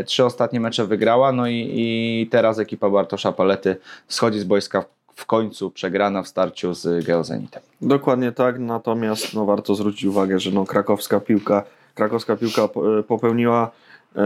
Y, 0.00 0.04
trzy 0.04 0.24
ostatnie 0.24 0.60
mecze 0.60 0.86
wygrała, 0.86 1.32
no 1.32 1.46
i, 1.46 1.70
i 1.74 2.28
teraz 2.30 2.58
ekipa 2.58 2.90
Bartosza 2.90 3.32
Palety 3.32 3.76
schodzi 4.08 4.38
z 4.38 4.44
boiska 4.44 4.84
w 5.14 5.26
końcu 5.26 5.70
przegrana 5.70 6.22
w 6.22 6.28
starciu 6.28 6.74
z 6.74 7.06
Geozenitem. 7.06 7.62
Dokładnie 7.82 8.32
tak, 8.32 8.58
natomiast 8.58 9.34
no, 9.34 9.44
warto 9.44 9.74
zwrócić 9.74 10.04
uwagę, 10.04 10.38
że 10.38 10.50
no, 10.50 10.64
krakowska 10.64 11.20
piłka, 11.20 11.64
krakowska 11.94 12.36
piłka 12.36 12.68
popełniła, 13.08 13.70
e, 14.16 14.22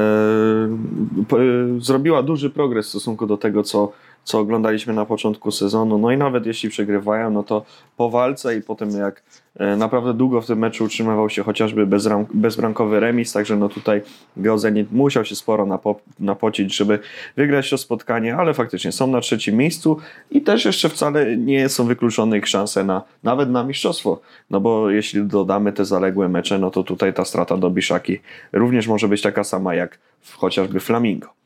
po, 1.29 1.37
zrobiła 1.79 2.23
duży 2.23 2.51
progres 2.51 2.87
w 2.87 2.89
stosunku 2.89 3.27
do 3.27 3.37
tego, 3.37 3.63
co 3.63 3.93
co 4.27 4.39
oglądaliśmy 4.39 4.95
na 4.95 5.07
początku 5.07 5.51
sezonu. 5.51 5.99
No 5.99 6.11
i 6.11 6.17
nawet 6.17 6.47
jeśli 6.47 6.69
przegrywają, 6.69 7.31
no 7.31 7.43
to 7.43 7.65
po 7.97 8.11
walce 8.11 8.57
i 8.57 8.63
po 8.63 8.75
tym 8.75 8.91
jak 8.91 9.23
e, 9.57 9.77
naprawdę 9.77 10.15
długo 10.15 10.41
w 10.41 10.47
tym 10.47 10.59
meczu 10.59 10.85
utrzymywał 10.85 11.31
się 11.31 11.43
chociażby 11.43 11.87
bezram, 11.87 12.27
bezbramkowy 12.35 13.01
remis, 13.01 13.33
także 13.33 13.57
no 13.57 13.69
tutaj 13.69 14.03
Geozenit 14.37 14.93
musiał 14.93 15.25
się 15.25 15.37
sporo 15.37 15.67
napo, 15.67 16.01
napocić, 16.21 16.77
żeby 16.77 16.99
wygrać 17.37 17.71
to 17.71 17.79
spotkanie, 17.79 18.37
ale 18.37 18.55
faktycznie 18.55 18.93
są 18.93 19.07
na 19.07 19.21
trzecim 19.21 19.57
miejscu 19.57 19.97
i 20.31 20.41
też 20.41 20.65
jeszcze 20.65 20.89
wcale 20.89 21.37
nie 21.37 21.69
są 21.69 21.87
wykluczone 21.87 22.39
ich 22.39 22.49
szanse 22.49 22.85
na, 22.85 23.03
nawet 23.23 23.51
na 23.51 23.65
mistrzostwo, 23.65 24.21
no 24.51 24.61
bo 24.61 24.91
jeśli 24.91 25.25
dodamy 25.25 25.73
te 25.73 25.85
zaległe 25.85 26.29
mecze, 26.29 26.59
no 26.59 26.71
to 26.71 26.83
tutaj 26.83 27.15
ta 27.15 27.25
strata 27.25 27.57
do 27.57 27.71
Biszaki 27.71 28.19
również 28.53 28.89
może 28.89 29.09
być 29.09 29.23
taka 29.23 29.45
sama 29.45 29.75
jak 29.75 29.99
w, 30.21 30.35
chociażby 30.35 30.81
Flamingo. 30.81 31.46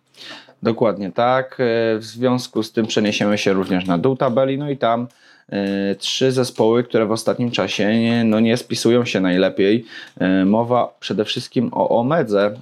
Dokładnie 0.62 1.12
tak. 1.12 1.54
E, 1.60 1.98
w 1.98 2.04
związku 2.04 2.62
z 2.62 2.72
tym 2.72 2.86
przeniesiemy 2.86 3.38
się 3.38 3.52
również 3.52 3.86
na 3.86 3.98
dół 3.98 4.16
tabeli, 4.16 4.58
no 4.58 4.70
i 4.70 4.76
tam 4.76 5.06
e, 5.48 5.94
trzy 5.94 6.32
zespoły, 6.32 6.84
które 6.84 7.06
w 7.06 7.12
ostatnim 7.12 7.50
czasie 7.50 8.00
nie, 8.00 8.24
no 8.24 8.40
nie 8.40 8.56
spisują 8.56 9.04
się 9.04 9.20
najlepiej. 9.20 9.84
E, 10.18 10.44
mowa 10.44 10.94
przede 11.00 11.24
wszystkim 11.24 11.70
o 11.72 12.00
Omedze. 12.00 12.54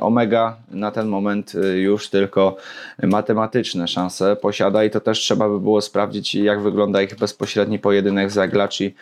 Omega 0.00 0.56
na 0.70 0.90
ten 0.90 1.08
moment 1.08 1.52
już 1.74 2.10
tylko 2.10 2.56
matematyczne 3.02 3.88
szanse 3.88 4.36
posiada 4.36 4.84
i 4.84 4.90
to 4.90 5.00
też 5.00 5.18
trzeba 5.18 5.48
by 5.48 5.60
było 5.60 5.80
sprawdzić, 5.80 6.34
jak 6.34 6.62
wygląda 6.62 7.02
ich 7.02 7.16
bezpośredni 7.16 7.78
pojedynek 7.78 8.30
z 8.30 8.38
Aglaci 8.38 8.94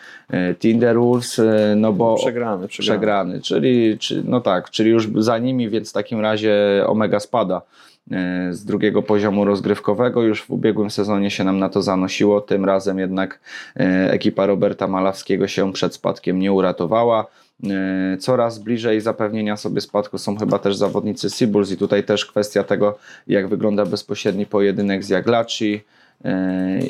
Tinderwolves, 0.59 1.41
no 1.75 1.93
bo 1.93 2.15
przegrany, 2.15 2.67
przegrany. 2.67 2.99
przegrany 2.99 3.41
czyli, 3.41 3.97
czy, 3.99 4.23
no 4.25 4.41
tak, 4.41 4.69
czyli 4.69 4.89
już 4.89 5.07
za 5.15 5.37
nimi, 5.37 5.69
więc 5.69 5.89
w 5.89 5.93
takim 5.93 6.19
razie 6.19 6.83
Omega 6.87 7.19
spada 7.19 7.61
z 8.51 8.65
drugiego 8.65 9.01
poziomu 9.01 9.45
rozgrywkowego. 9.45 10.23
Już 10.23 10.43
w 10.43 10.51
ubiegłym 10.51 10.89
sezonie 10.89 11.31
się 11.31 11.43
nam 11.43 11.59
na 11.59 11.69
to 11.69 11.81
zanosiło, 11.81 12.41
tym 12.41 12.65
razem 12.65 12.99
jednak 12.99 13.39
e, 13.75 14.11
ekipa 14.11 14.45
Roberta 14.45 14.87
Malawskiego 14.87 15.47
się 15.47 15.73
przed 15.73 15.93
spadkiem 15.93 16.39
nie 16.39 16.51
uratowała. 16.51 17.25
E, 17.63 18.17
coraz 18.17 18.59
bliżej 18.59 19.01
zapewnienia 19.01 19.57
sobie 19.57 19.81
spadku 19.81 20.17
są 20.17 20.37
chyba 20.37 20.59
też 20.59 20.75
zawodnicy 20.75 21.29
Seabulls 21.29 21.71
i 21.71 21.77
tutaj 21.77 22.03
też 22.03 22.25
kwestia 22.25 22.63
tego, 22.63 22.97
jak 23.27 23.47
wygląda 23.47 23.85
bezpośredni 23.85 24.45
pojedynek 24.45 25.03
z 25.03 25.09
Jaglaci. 25.09 25.83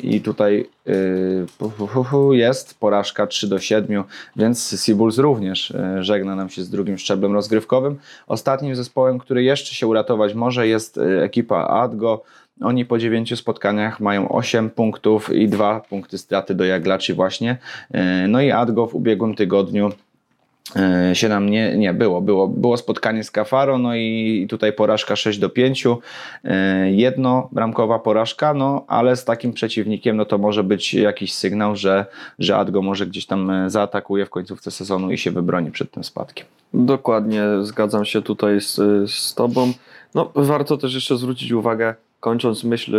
I 0.02 0.20
tutaj 0.20 0.66
y, 0.88 2.36
jest 2.36 2.80
porażka 2.80 3.26
3 3.26 3.48
do 3.48 3.58
7, 3.58 4.04
więc 4.36 4.80
Seabulls 4.80 5.18
również 5.18 5.70
y, 5.70 6.04
żegna 6.04 6.36
nam 6.36 6.50
się 6.50 6.62
z 6.62 6.70
drugim 6.70 6.98
szczeblem 6.98 7.32
rozgrywkowym. 7.32 7.98
Ostatnim 8.26 8.76
zespołem, 8.76 9.18
który 9.18 9.42
jeszcze 9.42 9.74
się 9.74 9.86
uratować 9.86 10.34
może 10.34 10.68
jest 10.68 11.00
ekipa 11.22 11.66
Adgo. 11.66 12.22
Oni 12.60 12.84
po 12.84 12.98
9 12.98 13.38
spotkaniach 13.38 14.00
mają 14.00 14.28
8 14.28 14.70
punktów 14.70 15.30
i 15.32 15.48
2 15.48 15.80
punkty 15.80 16.18
straty 16.18 16.54
do 16.54 16.64
Jaglaczy 16.64 17.14
właśnie. 17.14 17.56
No 18.28 18.40
i 18.40 18.50
Adgo 18.50 18.86
w 18.86 18.94
ubiegłym 18.94 19.34
tygodniu 19.34 19.90
E, 19.90 20.03
się 21.12 21.28
nam 21.28 21.48
nie, 21.48 21.76
nie 21.76 21.94
było. 21.94 22.20
było. 22.20 22.48
Było 22.48 22.76
spotkanie 22.76 23.24
z 23.24 23.30
Kafaro, 23.30 23.78
no 23.78 23.96
i 23.96 24.46
tutaj 24.50 24.72
porażka 24.72 25.16
6 25.16 25.38
do 25.38 25.48
5. 25.48 25.84
E, 26.44 26.90
jedno 26.90 27.48
bramkowa 27.52 27.98
porażka, 27.98 28.54
no 28.54 28.84
ale 28.88 29.16
z 29.16 29.24
takim 29.24 29.52
przeciwnikiem, 29.52 30.16
no 30.16 30.24
to 30.24 30.38
może 30.38 30.64
być 30.64 30.94
jakiś 30.94 31.34
sygnał, 31.34 31.76
że, 31.76 32.06
że 32.38 32.56
Adgo 32.56 32.82
może 32.82 33.06
gdzieś 33.06 33.26
tam 33.26 33.50
e, 33.50 33.70
zaatakuje 33.70 34.26
w 34.26 34.30
końcówce 34.30 34.70
sezonu 34.70 35.10
i 35.10 35.18
się 35.18 35.30
wybroni 35.30 35.70
przed 35.70 35.90
tym 35.90 36.04
spadkiem. 36.04 36.46
Dokładnie, 36.74 37.42
zgadzam 37.62 38.04
się 38.04 38.22
tutaj 38.22 38.60
z, 38.60 38.74
z 39.10 39.34
Tobą. 39.34 39.72
No, 40.14 40.30
warto 40.34 40.76
też 40.76 40.94
jeszcze 40.94 41.16
zwrócić 41.16 41.52
uwagę 41.52 41.94
kończąc 42.24 42.64
myśl, 42.64 42.96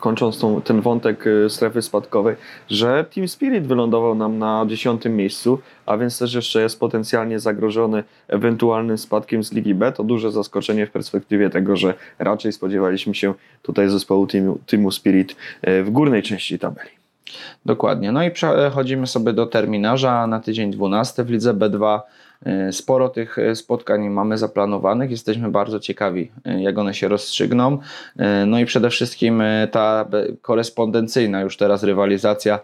kończąc 0.00 0.38
tą, 0.38 0.62
ten 0.62 0.80
wątek 0.80 1.26
y, 1.26 1.50
strefy 1.50 1.82
spadkowej, 1.82 2.36
że 2.70 3.04
Team 3.14 3.28
Spirit 3.28 3.66
wylądował 3.66 4.14
nam 4.14 4.38
na 4.38 4.64
dziesiątym 4.68 5.16
miejscu, 5.16 5.58
a 5.86 5.96
więc 5.96 6.18
też 6.18 6.34
jeszcze 6.34 6.62
jest 6.62 6.80
potencjalnie 6.80 7.40
zagrożony 7.40 8.04
ewentualnym 8.28 8.98
spadkiem 8.98 9.44
z 9.44 9.52
Ligi 9.52 9.74
B. 9.74 9.92
To 9.92 10.04
duże 10.04 10.32
zaskoczenie 10.32 10.86
w 10.86 10.90
perspektywie 10.90 11.50
tego, 11.50 11.76
że 11.76 11.94
raczej 12.18 12.52
spodziewaliśmy 12.52 13.14
się 13.14 13.34
tutaj 13.62 13.88
zespołu 13.88 14.26
Teamu, 14.26 14.58
teamu 14.66 14.90
Spirit 14.90 15.36
y, 15.68 15.84
w 15.84 15.90
górnej 15.90 16.22
części 16.22 16.58
tabeli. 16.58 16.90
Dokładnie. 17.66 18.12
No 18.12 18.22
i 18.22 18.30
przechodzimy 18.30 19.06
sobie 19.06 19.32
do 19.32 19.46
terminarza 19.46 20.26
na 20.26 20.40
tydzień 20.40 20.70
12 20.70 21.24
w 21.24 21.30
Lidze 21.30 21.54
B2. 21.54 22.00
E, 22.46 22.72
sporo 22.72 23.08
tych 23.08 23.38
e, 23.38 23.54
spotkań 23.54 24.08
mamy 24.08 24.38
zaplanowanych, 24.38 25.10
jesteśmy 25.10 25.50
bardzo 25.50 25.80
ciekawi, 25.80 26.30
e, 26.44 26.62
jak 26.62 26.78
one 26.78 26.94
się 26.94 27.08
rozstrzygną. 27.08 27.78
No 28.46 28.58
i 28.58 28.64
przede 28.64 28.90
wszystkim 28.90 29.42
ta 29.70 30.08
korespondencyjna 30.42 31.40
już 31.40 31.56
teraz 31.56 31.82
rywalizacja 31.82 32.60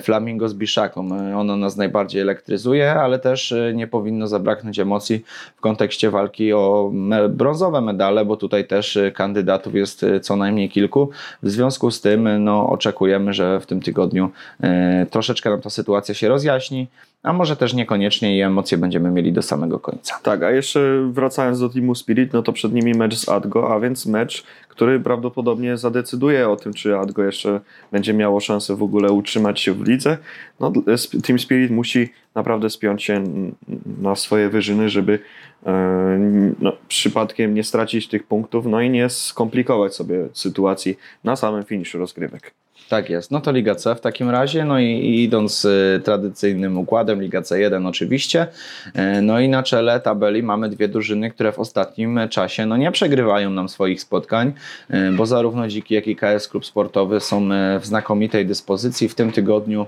Flamingo 0.00 0.48
z 0.48 0.54
Biszaką. 0.54 1.08
Ona 1.36 1.56
nas 1.56 1.76
najbardziej 1.76 2.22
elektryzuje, 2.22 2.94
ale 2.94 3.18
też 3.18 3.54
nie 3.74 3.86
powinno 3.86 4.26
zabraknąć 4.26 4.78
emocji 4.78 5.24
w 5.56 5.60
kontekście 5.60 6.10
walki 6.10 6.52
o 6.52 6.92
brązowe 7.28 7.80
medale, 7.80 8.24
bo 8.24 8.36
tutaj 8.36 8.66
też 8.66 8.98
kandydatów 9.14 9.74
jest 9.74 10.06
co 10.22 10.36
najmniej 10.36 10.68
kilku. 10.68 11.10
W 11.42 11.50
związku 11.50 11.90
z 11.90 12.00
tym 12.00 12.44
no, 12.44 12.70
oczekujemy, 12.70 13.34
że 13.34 13.60
w 13.60 13.66
tym 13.66 13.80
tygodniu 13.80 14.30
troszeczkę 15.10 15.50
nam 15.50 15.60
ta 15.60 15.70
sytuacja 15.70 16.14
się 16.14 16.28
rozjaśni 16.28 16.86
a 17.22 17.32
może 17.32 17.56
też 17.56 17.74
niekoniecznie 17.74 18.36
i 18.36 18.40
emocje 18.40 18.78
będziemy 18.78 19.10
mieli 19.10 19.32
do 19.32 19.42
samego 19.42 19.78
końca. 19.78 20.18
Tak, 20.22 20.42
a 20.42 20.50
jeszcze 20.50 21.08
wracając 21.10 21.60
do 21.60 21.68
Teamu 21.68 21.94
Spirit, 21.94 22.32
no 22.32 22.42
to 22.42 22.52
przed 22.52 22.72
nimi 22.72 22.94
mecz 22.94 23.16
z 23.16 23.28
Adgo, 23.28 23.74
a 23.74 23.80
więc 23.80 24.06
mecz, 24.06 24.44
który 24.68 25.00
prawdopodobnie 25.00 25.76
zadecyduje 25.76 26.48
o 26.48 26.56
tym, 26.56 26.72
czy 26.72 26.98
Adgo 26.98 27.24
jeszcze 27.24 27.60
będzie 27.92 28.14
miało 28.14 28.40
szansę 28.40 28.76
w 28.76 28.82
ogóle 28.82 29.12
utrzymać 29.12 29.60
się 29.60 29.72
w 29.72 29.88
lidze. 29.88 30.18
No, 30.60 30.72
Team 31.26 31.38
Spirit 31.38 31.70
musi 31.70 32.08
naprawdę 32.34 32.70
spiąć 32.70 33.04
się 33.04 33.24
na 34.00 34.16
swoje 34.16 34.48
wyżyny, 34.48 34.88
żeby 34.88 35.18
e, 35.66 35.72
no, 36.60 36.72
przypadkiem 36.88 37.54
nie 37.54 37.64
stracić 37.64 38.08
tych 38.08 38.26
punktów, 38.26 38.66
no 38.66 38.80
i 38.80 38.90
nie 38.90 39.08
skomplikować 39.08 39.94
sobie 39.94 40.28
sytuacji 40.32 40.98
na 41.24 41.36
samym 41.36 41.64
finiszu 41.64 41.98
rozgrywek. 41.98 42.52
Tak 42.90 43.10
jest. 43.10 43.30
No 43.30 43.40
to 43.40 43.52
Liga 43.52 43.74
C 43.74 43.94
w 43.94 44.00
takim 44.00 44.30
razie. 44.30 44.64
No 44.64 44.78
i, 44.78 44.84
i 44.84 45.22
idąc 45.22 45.64
y, 45.64 46.00
tradycyjnym 46.04 46.78
układem, 46.78 47.22
Liga 47.22 47.40
C1 47.40 47.88
oczywiście. 47.88 48.46
Y, 49.18 49.22
no 49.22 49.40
i 49.40 49.48
na 49.48 49.62
czele 49.62 50.00
tabeli 50.00 50.42
mamy 50.42 50.68
dwie 50.68 50.88
drużyny, 50.88 51.30
które 51.30 51.52
w 51.52 51.58
ostatnim 51.58 52.20
czasie 52.30 52.66
no 52.66 52.76
nie 52.76 52.90
przegrywają 52.92 53.50
nam 53.50 53.68
swoich 53.68 54.00
spotkań, 54.00 54.52
y, 54.90 55.12
bo 55.12 55.26
zarówno 55.26 55.68
Dziki, 55.68 55.94
jak 55.94 56.06
i 56.06 56.16
KS 56.16 56.48
Klub 56.48 56.66
Sportowy 56.66 57.20
są 57.20 57.48
w 57.80 57.86
znakomitej 57.86 58.46
dyspozycji. 58.46 59.08
W 59.08 59.14
tym 59.14 59.32
tygodniu 59.32 59.86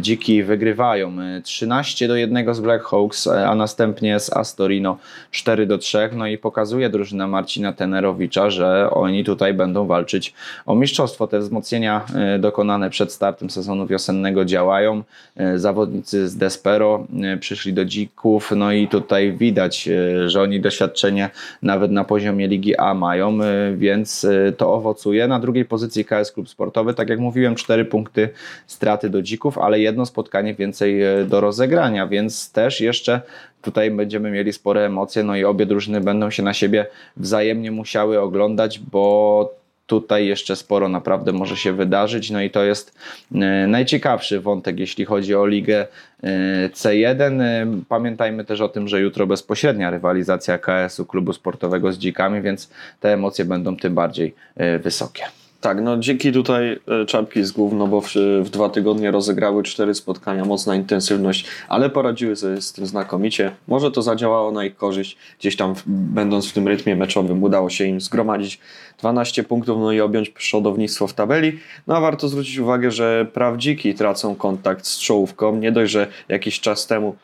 Dziki 0.00 0.42
wygrywają 0.42 1.12
13 1.42 2.08
do 2.08 2.16
1 2.16 2.54
z 2.54 2.60
Black 2.60 2.84
Hawks, 2.84 3.26
a 3.26 3.54
następnie 3.54 4.20
z 4.20 4.32
Astorino 4.32 4.98
4 5.30 5.66
do 5.66 5.78
3. 5.78 6.10
No 6.12 6.26
i 6.26 6.38
pokazuje 6.38 6.90
drużyna 6.90 7.26
Marcina 7.26 7.72
Tenerowicza, 7.72 8.50
że 8.50 8.90
oni 8.90 9.24
tutaj 9.24 9.54
będą 9.54 9.86
walczyć 9.86 10.34
o 10.66 10.74
mistrzostwo. 10.74 11.26
Te 11.26 11.38
wzmocnienia 11.38 12.06
E, 12.14 12.23
dokonane 12.38 12.90
przed 12.90 13.12
startem 13.12 13.50
sezonu 13.50 13.86
wiosennego 13.86 14.44
działają. 14.44 15.02
E, 15.36 15.58
zawodnicy 15.58 16.28
z 16.28 16.36
Despero 16.36 17.06
e, 17.22 17.36
przyszli 17.36 17.72
do 17.72 17.84
Dzików, 17.84 18.52
no 18.56 18.72
i 18.72 18.88
tutaj 18.88 19.32
widać, 19.32 19.88
że 20.26 20.42
oni 20.42 20.60
doświadczenie 20.60 21.30
nawet 21.62 21.90
na 21.90 22.04
poziomie 22.04 22.48
Ligi 22.48 22.76
A 22.76 22.94
mają, 22.94 23.38
więc 23.76 24.26
to 24.56 24.74
owocuje. 24.74 25.28
Na 25.28 25.40
drugiej 25.40 25.64
pozycji 25.64 26.04
KS 26.04 26.32
Klub 26.32 26.48
Sportowy, 26.48 26.94
tak 26.94 27.08
jak 27.08 27.18
mówiłem, 27.18 27.54
cztery 27.54 27.84
punkty 27.84 28.28
straty 28.66 29.10
do 29.10 29.22
Dzików, 29.22 29.58
ale 29.58 29.80
jedno 29.80 30.06
spotkanie 30.06 30.54
więcej 30.54 31.00
do 31.26 31.40
rozegrania, 31.40 32.06
więc 32.06 32.52
też 32.52 32.80
jeszcze 32.80 33.20
tutaj 33.64 33.90
będziemy 33.90 34.30
mieli 34.30 34.52
spore 34.52 34.86
emocje, 34.86 35.22
no 35.22 35.36
i 35.36 35.44
obie 35.44 35.66
drużyny 35.66 36.00
będą 36.00 36.30
się 36.30 36.42
na 36.42 36.54
siebie 36.54 36.86
wzajemnie 37.16 37.70
musiały 37.70 38.20
oglądać, 38.20 38.78
bo 38.78 39.63
tutaj 39.86 40.26
jeszcze 40.26 40.56
sporo 40.56 40.88
naprawdę 40.88 41.32
może 41.32 41.56
się 41.56 41.72
wydarzyć. 41.72 42.30
No 42.30 42.42
i 42.42 42.50
to 42.50 42.64
jest 42.64 42.98
e, 43.34 43.66
najciekawszy 43.66 44.40
wątek, 44.40 44.78
jeśli 44.78 45.04
chodzi 45.04 45.34
o 45.34 45.46
ligę 45.46 45.86
e, 46.22 46.68
C1. 46.68 47.42
E, 47.42 47.66
pamiętajmy 47.88 48.44
też 48.44 48.60
o 48.60 48.68
tym, 48.68 48.88
że 48.88 49.00
jutro 49.00 49.26
bezpośrednia 49.26 49.90
rywalizacja 49.90 50.58
KS-u 50.58 51.06
klubu 51.06 51.32
sportowego 51.32 51.92
z 51.92 51.98
dzikami, 51.98 52.42
więc 52.42 52.70
te 53.00 53.12
emocje 53.12 53.44
będą 53.44 53.76
tym 53.76 53.94
bardziej 53.94 54.34
wysokie. 54.80 55.24
Tak, 55.64 55.80
no 55.80 55.96
dzięki 55.98 56.32
tutaj 56.32 56.80
e, 57.02 57.06
czapki 57.06 57.44
z 57.44 57.52
głów, 57.52 57.72
no 57.72 57.86
bo 57.86 58.00
w, 58.00 58.14
w, 58.42 58.50
dwa 58.50 58.68
tygodnie 58.68 59.10
rozegrały 59.10 59.62
cztery 59.62 59.94
spotkania, 59.94 60.44
mocna 60.44 60.76
intensywność, 60.76 61.46
ale 61.68 61.90
poradziły 61.90 62.36
sobie 62.36 62.62
z 62.62 62.72
tym 62.72 62.86
znakomicie. 62.86 63.52
Może 63.68 63.90
to 63.90 64.02
zadziałało 64.02 64.52
na 64.52 64.64
ich 64.64 64.76
korzyść, 64.76 65.16
gdzieś 65.38 65.56
tam 65.56 65.74
w, 65.74 65.82
będąc 65.86 66.46
w 66.46 66.52
tym 66.52 66.68
rytmie 66.68 66.96
meczowym 66.96 67.42
udało 67.42 67.70
się 67.70 67.84
im 67.84 68.00
zgromadzić 68.00 68.60
12 68.98 69.44
punktów, 69.44 69.78
no 69.80 69.92
i 69.92 70.00
objąć 70.00 70.30
przodownictwo 70.30 71.06
w 71.06 71.14
tabeli. 71.14 71.58
No 71.86 71.96
a 71.96 72.00
warto 72.00 72.28
zwrócić 72.28 72.58
uwagę, 72.58 72.90
że 72.90 73.26
prawdziki 73.32 73.94
tracą 73.94 74.34
kontakt 74.34 74.86
z 74.86 74.98
czołówką, 74.98 75.56
nie 75.56 75.72
dość, 75.72 75.92
że 75.92 76.06
jakiś 76.28 76.60
czas 76.60 76.86
temu 76.86 77.16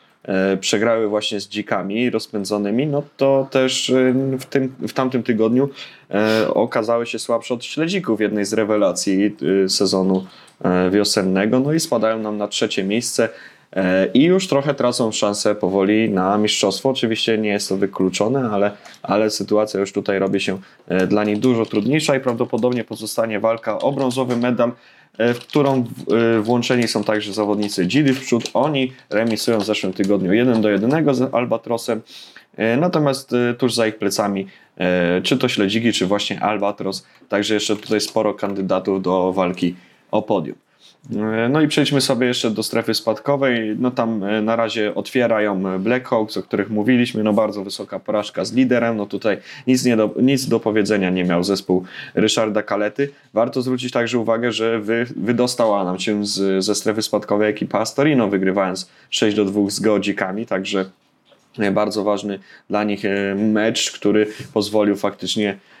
przegrały 0.59 1.07
właśnie 1.07 1.39
z 1.39 1.47
dzikami 1.47 2.09
rozpędzonymi, 2.09 2.87
no 2.87 3.03
to 3.17 3.47
też 3.51 3.89
e, 3.89 4.13
w, 4.39 4.45
tym, 4.45 4.73
w 4.87 4.93
tamtym 4.93 5.23
tygodniu 5.23 5.69
e, 6.11 6.53
okazały 6.53 7.05
się 7.05 7.19
słabsze 7.19 7.53
od 7.53 7.65
śledzików, 7.65 8.21
jednej 8.21 8.45
z 8.45 8.53
rewelacji 8.53 9.35
sezonu 9.67 10.25
wiosennego, 10.91 11.59
no 11.59 11.73
i 11.73 11.79
spadają 11.79 12.19
nam 12.19 12.37
na 12.37 12.47
trzecie 12.47 12.83
miejsce 12.83 13.29
i 14.13 14.23
już 14.23 14.47
trochę 14.47 14.73
tracą 14.73 15.11
szansę 15.11 15.55
powoli 15.55 16.09
na 16.09 16.37
mistrzostwo. 16.37 16.89
Oczywiście 16.89 17.37
nie 17.37 17.49
jest 17.49 17.69
to 17.69 17.77
wykluczone, 17.77 18.49
ale, 18.51 18.71
ale 19.03 19.29
sytuacja 19.29 19.79
już 19.79 19.93
tutaj 19.93 20.19
robi 20.19 20.39
się 20.39 20.57
dla 21.07 21.23
nich 21.23 21.39
dużo 21.39 21.65
trudniejsza 21.65 22.15
i 22.15 22.19
prawdopodobnie 22.19 22.83
pozostanie 22.83 23.39
walka 23.39 23.79
o 23.79 23.91
brązowy 23.91 24.37
medal 24.37 24.71
E, 24.71 25.00
w 25.33 25.39
którą 25.39 25.85
e, 26.37 26.39
włączeni 26.39 26.87
są 26.87 27.03
także 27.03 27.33
zawodnicy 27.33 27.87
Dzidy 27.87 28.13
w 28.13 28.21
przód. 28.21 28.49
Oni 28.53 28.93
remisują 29.09 29.59
w 29.59 29.65
zeszłym 29.65 29.93
tygodniu 29.93 30.33
1 30.33 30.61
do 30.61 30.69
1 30.69 31.15
z 31.15 31.33
Albatrosem. 31.33 32.01
E, 32.57 32.77
natomiast 32.77 33.31
tuż 33.57 33.73
za 33.73 33.87
ich 33.87 33.97
plecami, 33.97 34.47
czy 35.23 35.37
to 35.37 35.49
śledziki, 35.49 35.93
czy 35.93 36.05
właśnie 36.05 36.41
Albatros, 36.41 37.05
także 37.29 37.53
jeszcze 37.53 37.75
tutaj 37.75 38.01
sporo 38.01 38.33
kandydatów 38.33 39.01
do 39.01 39.33
walki 39.33 39.75
o 40.11 40.21
podium. 40.21 40.55
No 41.49 41.61
i 41.61 41.67
przejdźmy 41.67 42.01
sobie 42.01 42.27
jeszcze 42.27 42.51
do 42.51 42.63
strefy 42.63 42.93
spadkowej. 42.93 43.75
No 43.79 43.91
tam 43.91 44.23
e, 44.23 44.41
na 44.41 44.55
razie 44.55 44.95
otwierają 44.95 45.79
Blackhawks, 45.79 46.37
o 46.37 46.43
których 46.43 46.69
mówiliśmy. 46.69 47.23
No 47.23 47.33
bardzo 47.33 47.63
wysoka 47.63 47.99
porażka 47.99 48.45
z 48.45 48.53
liderem. 48.53 48.97
No 48.97 49.05
tutaj 49.05 49.37
nic, 49.67 49.85
nie 49.85 49.97
do, 49.97 50.13
nic 50.21 50.47
do 50.47 50.59
powiedzenia 50.59 51.09
nie 51.09 51.23
miał 51.23 51.43
zespół 51.43 51.83
Ryszarda 52.15 52.63
Kalety. 52.63 53.09
Warto 53.33 53.61
zwrócić 53.61 53.91
także 53.91 54.19
uwagę, 54.19 54.51
że 54.51 54.79
wy, 54.79 55.05
wydostała 55.15 55.83
nam 55.83 55.99
się 55.99 56.25
z, 56.25 56.65
ze 56.65 56.75
strefy 56.75 57.01
spadkowej 57.01 57.49
ekipa 57.49 57.79
Astorino, 57.79 58.27
wygrywając 58.27 58.89
6 59.09 59.35
do 59.35 59.45
2 59.45 59.69
z 59.69 59.79
Geodzikami, 59.79 60.45
także 60.45 60.85
bardzo 61.71 62.03
ważny 62.03 62.39
dla 62.69 62.83
nich 62.83 63.05
e, 63.05 63.35
mecz, 63.35 63.91
który 63.91 64.27
pozwolił 64.53 64.95
faktycznie 64.95 65.57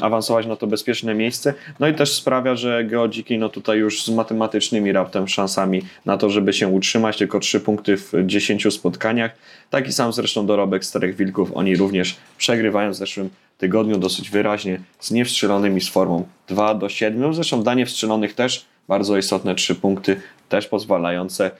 awansować 0.00 0.46
na 0.46 0.56
to 0.56 0.66
bezpieczne 0.66 1.14
miejsce. 1.14 1.54
No 1.80 1.88
i 1.88 1.94
też 1.94 2.12
sprawia, 2.12 2.56
że 2.56 2.84
geodziki 2.84 3.38
no 3.38 3.48
tutaj 3.48 3.78
już 3.78 4.04
z 4.04 4.08
matematycznymi 4.08 4.92
raptem 4.92 5.28
szansami 5.28 5.82
na 6.06 6.18
to, 6.18 6.30
żeby 6.30 6.52
się 6.52 6.68
utrzymać, 6.68 7.18
tylko 7.18 7.40
3 7.40 7.60
punkty 7.60 7.96
w 7.96 8.12
10 8.26 8.74
spotkaniach. 8.74 9.36
Taki 9.70 9.92
sam 9.92 10.12
zresztą 10.12 10.46
dorobek 10.46 10.84
Starych 10.84 11.16
Wilków, 11.16 11.50
oni 11.54 11.76
również 11.76 12.16
przegrywają 12.38 12.90
w 12.90 12.94
zeszłym 12.94 13.30
tygodniu 13.58 13.98
dosyć 13.98 14.30
wyraźnie 14.30 14.80
z 15.00 15.10
niewstrzelonymi 15.10 15.80
z 15.80 15.88
formą 15.88 16.26
2 16.48 16.74
do 16.74 16.88
7. 16.88 17.34
Zresztą 17.34 17.62
dla 17.62 17.74
niewstrzelonych 17.74 18.34
też 18.34 18.66
bardzo 18.88 19.16
istotne 19.16 19.54
3 19.54 19.74
punkty, 19.74 20.20
też 20.48 20.66
pozwalające 20.66 21.46
e, 21.46 21.50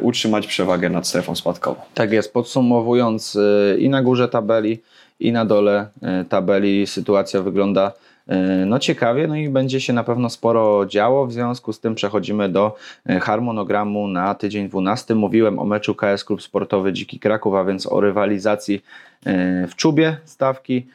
utrzymać 0.00 0.46
przewagę 0.46 0.88
nad 0.88 1.06
strefą 1.06 1.34
spadkową. 1.34 1.80
Tak 1.94 2.12
jest, 2.12 2.32
podsumowując 2.32 3.36
e, 3.36 3.78
i 3.78 3.88
na 3.88 4.02
górze 4.02 4.28
tabeli 4.28 4.78
i 5.22 5.32
na 5.32 5.44
dole 5.44 5.88
e, 6.02 6.24
tabeli 6.24 6.86
sytuacja 6.86 7.42
wygląda 7.42 7.92
e, 8.28 8.36
no 8.66 8.78
ciekawie, 8.78 9.26
no 9.26 9.36
i 9.36 9.48
będzie 9.48 9.80
się 9.80 9.92
na 9.92 10.04
pewno 10.04 10.30
sporo 10.30 10.86
działo. 10.86 11.26
W 11.26 11.32
związku 11.32 11.72
z 11.72 11.80
tym 11.80 11.94
przechodzimy 11.94 12.48
do 12.48 12.76
e, 13.06 13.20
harmonogramu 13.20 14.08
na 14.08 14.34
tydzień 14.34 14.68
12. 14.68 15.14
Mówiłem 15.14 15.58
o 15.58 15.64
meczu 15.64 15.94
KS 15.94 16.24
Klub 16.24 16.42
Sportowy 16.42 16.92
Dziki 16.92 17.18
Kraków, 17.18 17.54
a 17.54 17.64
więc 17.64 17.86
o 17.86 18.00
rywalizacji 18.00 18.82
w 19.68 19.72
czubie 19.76 20.16
stawki. 20.24 20.86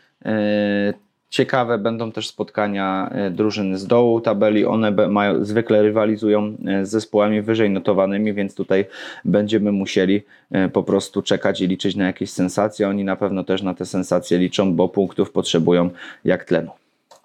Ciekawe 1.29 1.77
będą 1.77 2.12
też 2.12 2.27
spotkania 2.27 3.10
e, 3.12 3.29
drużyn 3.29 3.77
z 3.77 3.88
dołu 3.88 4.21
tabeli. 4.21 4.65
One 4.65 4.91
mają, 4.91 5.45
zwykle 5.45 5.82
rywalizują 5.82 6.54
e, 6.67 6.86
z 6.86 6.89
zespołami 6.89 7.41
wyżej 7.41 7.69
notowanymi, 7.69 8.34
więc 8.34 8.56
tutaj 8.56 8.86
będziemy 9.25 9.71
musieli 9.71 10.23
e, 10.51 10.69
po 10.69 10.84
prostu 10.84 11.21
czekać 11.21 11.62
i 11.62 11.67
liczyć 11.67 11.95
na 11.95 12.06
jakieś 12.06 12.30
sensacje. 12.30 12.89
Oni 12.89 13.04
na 13.04 13.15
pewno 13.15 13.43
też 13.43 13.62
na 13.62 13.73
te 13.73 13.86
sensacje 13.86 14.38
liczą, 14.38 14.73
bo 14.73 14.89
punktów 14.89 15.32
potrzebują 15.32 15.89
jak 16.25 16.43
tlenu. 16.43 16.71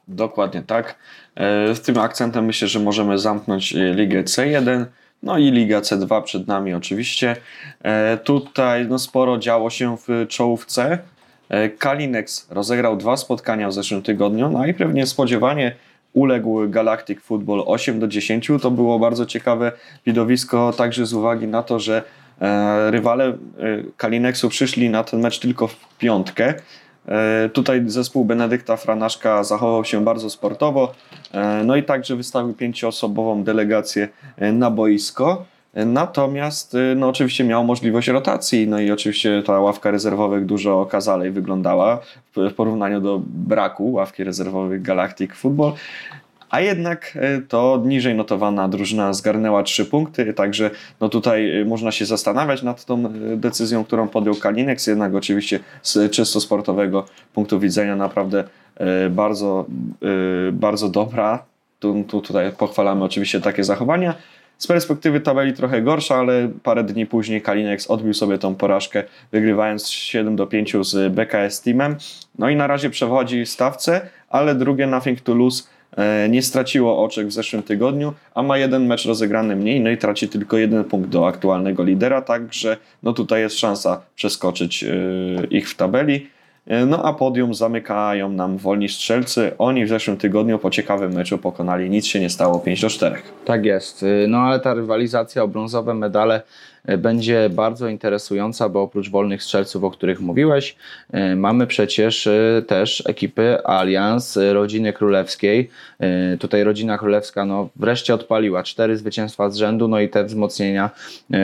Dokładnie 0.09 0.63
tak. 0.63 0.99
Z 1.75 1.81
tym 1.81 1.99
akcentem 1.99 2.45
myślę, 2.45 2.69
że 2.69 2.81
możemy 2.81 3.19
zamknąć 3.19 3.75
Ligę 3.95 4.23
C1. 4.23 4.85
No 5.23 5.39
i 5.39 5.51
Liga 5.51 5.81
C2 5.81 6.23
przed 6.23 6.49
nami 6.49 6.75
oczywiście. 6.75 7.37
Tutaj 8.25 8.87
no, 8.89 8.99
sporo 8.99 9.39
działo 9.39 9.71
się 9.71 9.97
w 9.97 10.27
czołówce. 10.29 10.99
E, 11.53 11.69
Kalinex 11.69 12.47
rozegrał 12.51 12.97
dwa 12.97 13.17
spotkania 13.17 13.69
w 13.69 13.73
zeszłym 13.73 14.03
tygodniu, 14.03 14.51
no 14.51 14.67
i 14.67 14.75
pewnie 14.75 15.07
spodziewanie 15.07 15.75
uległ 16.13 16.69
Galactic 16.69 17.21
Football 17.21 17.63
8 17.67 18.01
do 18.01 18.09
10. 18.09 18.49
To 18.63 18.71
było 18.71 18.99
bardzo 18.99 19.27
ciekawe 19.27 19.73
widowisko, 20.07 20.73
także 20.73 21.07
z 21.07 21.13
uwagi 21.13 21.47
na 21.47 21.63
to, 21.63 21.79
że 21.79 22.03
e, 22.41 22.91
rywale 22.91 23.29
e, 23.29 23.37
Kalinexu 23.97 24.49
przyszli 24.49 24.91
na 24.91 25.05
ten 25.05 25.21
mecz 25.21 25.39
tylko 25.39 25.67
w 25.67 25.99
piątkę. 25.99 26.55
Tutaj 27.53 27.83
zespół 27.87 28.25
Benedykta 28.25 28.77
Franaszka 28.77 29.45
zachował 29.45 29.85
się 29.85 30.05
bardzo 30.05 30.31
sportowo, 30.31 30.95
no 31.65 31.77
i 31.77 31.83
także 31.83 32.17
wystawił 32.17 32.55
pięcioosobową 32.55 33.45
delegację 33.45 34.09
na 34.53 34.71
boisko. 34.71 35.45
Natomiast 35.75 36.75
y, 36.75 36.95
no, 36.97 37.09
oczywiście 37.09 37.45
miał 37.45 37.65
możliwość 37.65 38.09
rotacji, 38.09 38.69
no 38.69 38.81
i 38.81 38.91
oczywiście 38.91 39.43
ta 39.47 39.61
ławka 39.61 39.91
rezerwowych 39.91 40.47
dużo 40.47 40.81
okazalej 40.81 41.31
wyglądała 41.31 42.01
w 42.37 42.55
porównaniu 42.55 43.01
do 43.01 43.21
braku 43.27 43.93
ławki 43.93 44.25
rezerwowych 44.25 44.83
Galactic 44.83 45.33
Football. 45.33 45.73
A 46.51 46.61
jednak 46.61 47.19
y, 47.39 47.43
to 47.49 47.83
niżej 47.85 48.15
notowana 48.15 48.69
drużyna 48.69 49.13
zgarnęła 49.13 49.63
trzy 49.63 49.85
punkty, 49.85 50.35
także 50.35 50.71
no 51.01 51.09
tutaj 51.09 51.61
y, 51.61 51.65
można 51.65 51.93
się 51.93 52.07
zastanawiać 52.07 52.63
nad 52.63 52.85
tą 52.85 53.03
decyzją, 53.37 53.85
którą 53.85 54.09
podjął 54.09 54.35
Kalinex, 54.35 54.87
jednak 54.87 55.15
oczywiście 55.15 55.61
z 55.83 56.13
czysto 56.13 56.41
sportowego 56.41 57.07
punktu 57.35 57.61
widzenia 57.61 57.97
naprawdę 57.97 58.45
bardzo, 59.11 59.67
bardzo 60.53 60.89
dobra. 60.89 61.45
Tu, 61.79 62.05
tu, 62.09 62.21
tutaj 62.21 62.53
pochwalamy 62.59 63.05
oczywiście 63.05 63.41
takie 63.41 63.65
zachowania. 63.65 64.15
Z 64.63 64.67
perspektywy 64.67 65.21
tabeli 65.21 65.53
trochę 65.53 65.83
gorsza, 65.83 66.17
ale 66.17 66.51
parę 66.63 66.85
dni 66.85 67.07
później 67.07 67.43
Kalinex 67.43 67.87
odbił 67.87 68.15
sobie 68.15 68.39
tą 68.39 68.55
porażkę, 68.55 69.05
wygrywając 69.33 69.89
7 69.89 70.37
do 70.37 70.47
5 70.47 70.77
z 70.81 71.13
BKS 71.13 71.63
Teamem. 71.63 71.97
No 72.39 72.49
i 72.49 72.57
na 72.57 72.67
razie 72.67 72.91
przewodzi 72.91 73.47
stawce, 73.47 74.09
ale 74.29 74.55
drugie 74.55 74.87
Nothing 74.87 75.21
to 75.21 75.35
Lose 75.35 75.63
e, 75.97 76.29
nie 76.29 76.43
straciło 76.43 77.05
oczek 77.05 77.27
w 77.27 77.33
zeszłym 77.33 77.63
tygodniu, 77.63 78.15
a 78.35 78.43
ma 78.43 78.59
jeden 78.59 78.87
mecz 78.87 79.07
rozegrany 79.07 79.57
mniej, 79.57 79.81
no 79.81 79.91
i 79.91 79.99
traci 79.99 80.29
tylko 80.29 80.57
jeden 80.57 80.85
punkt 80.85 81.11
do 81.11 81.27
aktualnego 81.27 81.85
lidera, 81.85 82.23
także 82.23 82.77
no 83.03 83.13
tutaj 83.13 83.41
jest 83.41 83.59
szansa 83.59 84.03
przeskoczyć 84.15 84.85
e, 84.85 84.95
ich 85.51 85.71
w 85.71 85.77
tabeli. 85.77 86.27
E, 86.67 86.87
no 86.87 87.05
a 87.05 87.13
podium 87.13 87.55
zamykają 87.55 88.29
nam 88.29 88.57
wolni 88.57 88.89
strzelcy. 88.89 89.53
Oni 89.59 89.85
w 89.85 89.89
zeszłym 89.89 90.17
tygodniu 90.17 90.59
po 90.59 90.71
ciekawym 90.71 91.13
meczu 91.13 91.39
pokonali, 91.39 91.91
nic 91.91 92.07
się 92.07 92.21
nie 92.21 92.31
stało, 92.31 92.61
5 92.61 92.81
do 92.81 92.89
4. 92.89 93.17
Tak 93.45 93.65
jest. 93.65 94.03
Y, 94.03 94.27
no 94.29 94.39
ale 94.39 94.61
ta 94.61 94.75
rywalizacja 94.75 95.43
o 95.43 95.49
brązowe 95.49 95.95
medale 95.95 96.43
będzie 96.99 97.51
bardzo 97.51 97.89
interesująca, 97.89 98.69
bo 98.69 98.83
oprócz 98.83 99.11
wolnych 99.11 99.43
strzelców, 99.43 99.85
o 99.85 99.91
których 99.91 100.21
mówiłeś, 100.21 100.77
e, 101.13 101.37
mamy 101.37 101.67
przecież 101.67 102.27
e, 102.27 102.63
też 102.67 103.03
ekipy 103.07 103.65
Allianz 103.65 104.39
rodziny 104.53 104.93
królewskiej. 104.93 105.71
Tutaj 106.41 106.65
rodzina 106.65 106.99
królewska 106.99 107.45
no, 107.45 107.69
wreszcie 107.77 108.15
odpaliła 108.15 108.63
cztery 108.63 108.97
zwycięstwa 108.97 109.51
z 109.51 109.57
rzędu, 109.57 109.89
no 109.89 110.01
i 110.01 110.09
te 110.09 110.25
wzmocnienia 110.25 110.91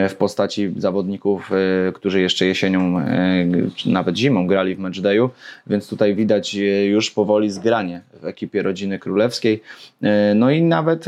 w 0.09 0.15
postaci 0.15 0.73
zawodników, 0.77 1.51
którzy 1.93 2.21
jeszcze 2.21 2.45
jesienią, 2.45 3.05
nawet 3.85 4.17
zimą 4.17 4.47
grali 4.47 4.75
w 4.75 4.79
matchdayu, 4.79 5.29
więc 5.67 5.89
tutaj 5.89 6.15
widać 6.15 6.53
już 6.85 7.11
powoli 7.11 7.51
zgranie 7.51 8.01
w 8.21 8.25
ekipie 8.25 8.61
rodziny 8.61 8.99
królewskiej. 8.99 9.61
No 10.35 10.51
i 10.51 10.61
nawet 10.61 11.05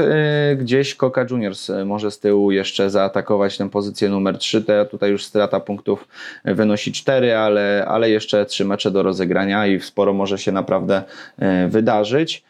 gdzieś 0.58 0.96
Coca 0.96 1.26
Juniors 1.30 1.72
może 1.86 2.12
z 2.12 2.20
tyłu 2.20 2.52
jeszcze 2.52 2.90
zaatakować 2.90 3.58
tę 3.58 3.70
pozycję 3.70 4.10
numer 4.10 4.21
numer 4.22 4.38
3, 4.38 4.62
to 4.62 4.86
tutaj 4.86 5.12
już 5.12 5.26
strata 5.26 5.60
punktów 5.60 6.08
wynosi 6.46 6.92
4, 6.92 7.36
ale, 7.36 7.86
ale 7.88 8.10
jeszcze 8.10 8.46
3 8.46 8.66
mecze 8.66 8.92
do 8.92 9.04
rozegrania 9.04 9.68
i 9.68 9.80
sporo 9.80 10.14
może 10.14 10.38
się 10.38 10.52
naprawdę 10.52 11.04
e, 11.40 11.68
wydarzyć. 11.68 12.44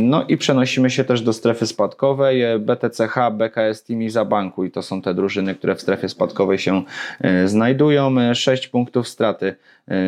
No 0.00 0.24
i 0.28 0.36
przenosimy 0.36 0.90
się 0.90 1.04
też 1.04 1.22
do 1.22 1.32
strefy 1.32 1.66
spadkowej. 1.66 2.42
BTCH, 2.58 3.16
BKS 3.32 3.84
Team 3.84 4.02
i 4.02 4.10
Zabanku 4.10 4.64
i 4.64 4.70
to 4.70 4.82
są 4.82 5.02
te 5.02 5.14
drużyny, 5.14 5.54
które 5.54 5.74
w 5.74 5.80
strefie 5.80 6.08
spadkowej 6.08 6.58
się 6.58 6.82
znajdują. 7.44 8.34
6 8.34 8.68
punktów 8.68 9.08
straty 9.08 9.54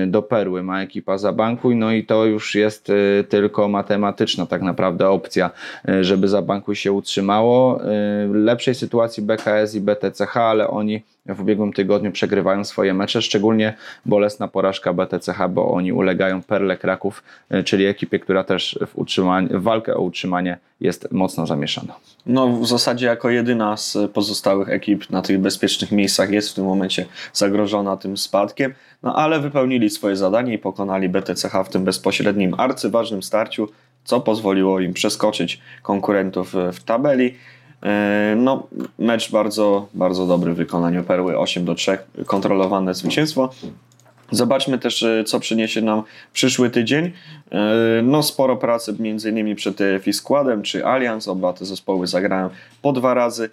do 0.06 0.22
Perły 0.22 0.62
ma 0.62 0.82
ekipa 0.82 1.18
Zabankuj, 1.18 1.76
no 1.76 1.92
i 1.92 2.04
to 2.04 2.24
już 2.24 2.54
jest 2.54 2.92
tylko 3.28 3.68
matematyczna 3.68 4.46
tak 4.46 4.62
naprawdę 4.62 5.08
opcja, 5.08 5.50
żeby 6.00 6.28
Zabankuj 6.28 6.76
się 6.76 6.92
utrzymało. 6.92 7.80
Lepszej 8.32 8.74
sytuacji 8.74 9.22
BKS 9.22 9.74
i 9.74 9.80
BTCH, 9.80 10.36
ale 10.36 10.68
oni 10.68 11.02
w 11.28 11.40
ubiegłym 11.40 11.72
tygodniu 11.72 12.12
przegrywają 12.12 12.64
swoje 12.64 12.94
mecze, 12.94 13.22
szczególnie 13.22 13.74
bolesna 14.06 14.48
porażka 14.48 14.92
BTCH, 14.92 15.48
bo 15.50 15.70
oni 15.70 15.92
ulegają 15.92 16.42
Perle 16.42 16.76
Kraków, 16.76 17.22
e, 17.50 17.62
czyli 17.62 17.86
ekipie, 17.86 18.18
która 18.18 18.44
też 18.44 18.78
w, 18.86 19.04
w 19.50 19.62
walkę 19.62 19.94
o 19.94 20.00
utrzymanie 20.00 20.58
jest 20.80 21.12
mocno 21.12 21.46
zamieszana. 21.46 21.94
No 22.26 22.48
w 22.48 22.66
zasadzie 22.66 23.06
jako 23.06 23.30
jedyna 23.30 23.76
z 23.76 23.98
pozostałych 24.12 24.68
ekip 24.68 25.10
na 25.10 25.22
tych 25.22 25.38
bezpiecznych 25.38 25.92
miejscach 25.92 26.30
jest 26.30 26.50
w 26.50 26.54
tym 26.54 26.64
momencie 26.64 27.06
zagrożona 27.32 27.96
tym 27.96 28.16
spadkiem, 28.16 28.74
no 29.02 29.16
ale 29.16 29.40
wypełnili 29.40 29.90
swoje 29.90 30.16
zadanie 30.16 30.54
i 30.54 30.58
pokonali 30.58 31.08
BTCH 31.08 31.52
w 31.64 31.68
tym 31.68 31.84
bezpośrednim 31.84 32.54
arcyważnym 32.58 33.22
starciu, 33.22 33.68
co 34.04 34.20
pozwoliło 34.20 34.80
im 34.80 34.92
przeskoczyć 34.92 35.60
konkurentów 35.82 36.54
w 36.72 36.84
tabeli. 36.84 37.34
E, 37.86 38.34
no, 38.36 38.66
mecz 38.98 39.30
bardzo, 39.30 39.88
bardzo 39.94 40.26
dobry 40.26 40.52
w 40.52 40.56
wykonaniu 40.56 41.04
Perły 41.04 41.38
8 41.38 41.64
do 41.64 41.74
3, 41.74 41.98
kontrolowane 42.26 42.94
zwycięstwo. 42.94 43.50
Zobaczmy 44.30 44.78
też, 44.78 45.02
e, 45.02 45.24
co 45.24 45.40
przyniesie 45.40 45.82
nam 45.82 46.02
przyszły 46.32 46.70
tydzień. 46.70 47.12
E, 47.52 48.02
no, 48.02 48.22
sporo 48.22 48.56
pracy 48.56 48.96
między 48.98 49.30
innymi 49.30 49.54
przed 49.54 49.78
Fiskładem 50.00 50.62
czy 50.62 50.86
Allianz. 50.86 51.28
Oba 51.28 51.52
te 51.52 51.64
zespoły 51.64 52.06
zagrają 52.06 52.50
po 52.82 52.92
dwa 52.92 53.14
razy. 53.14 53.50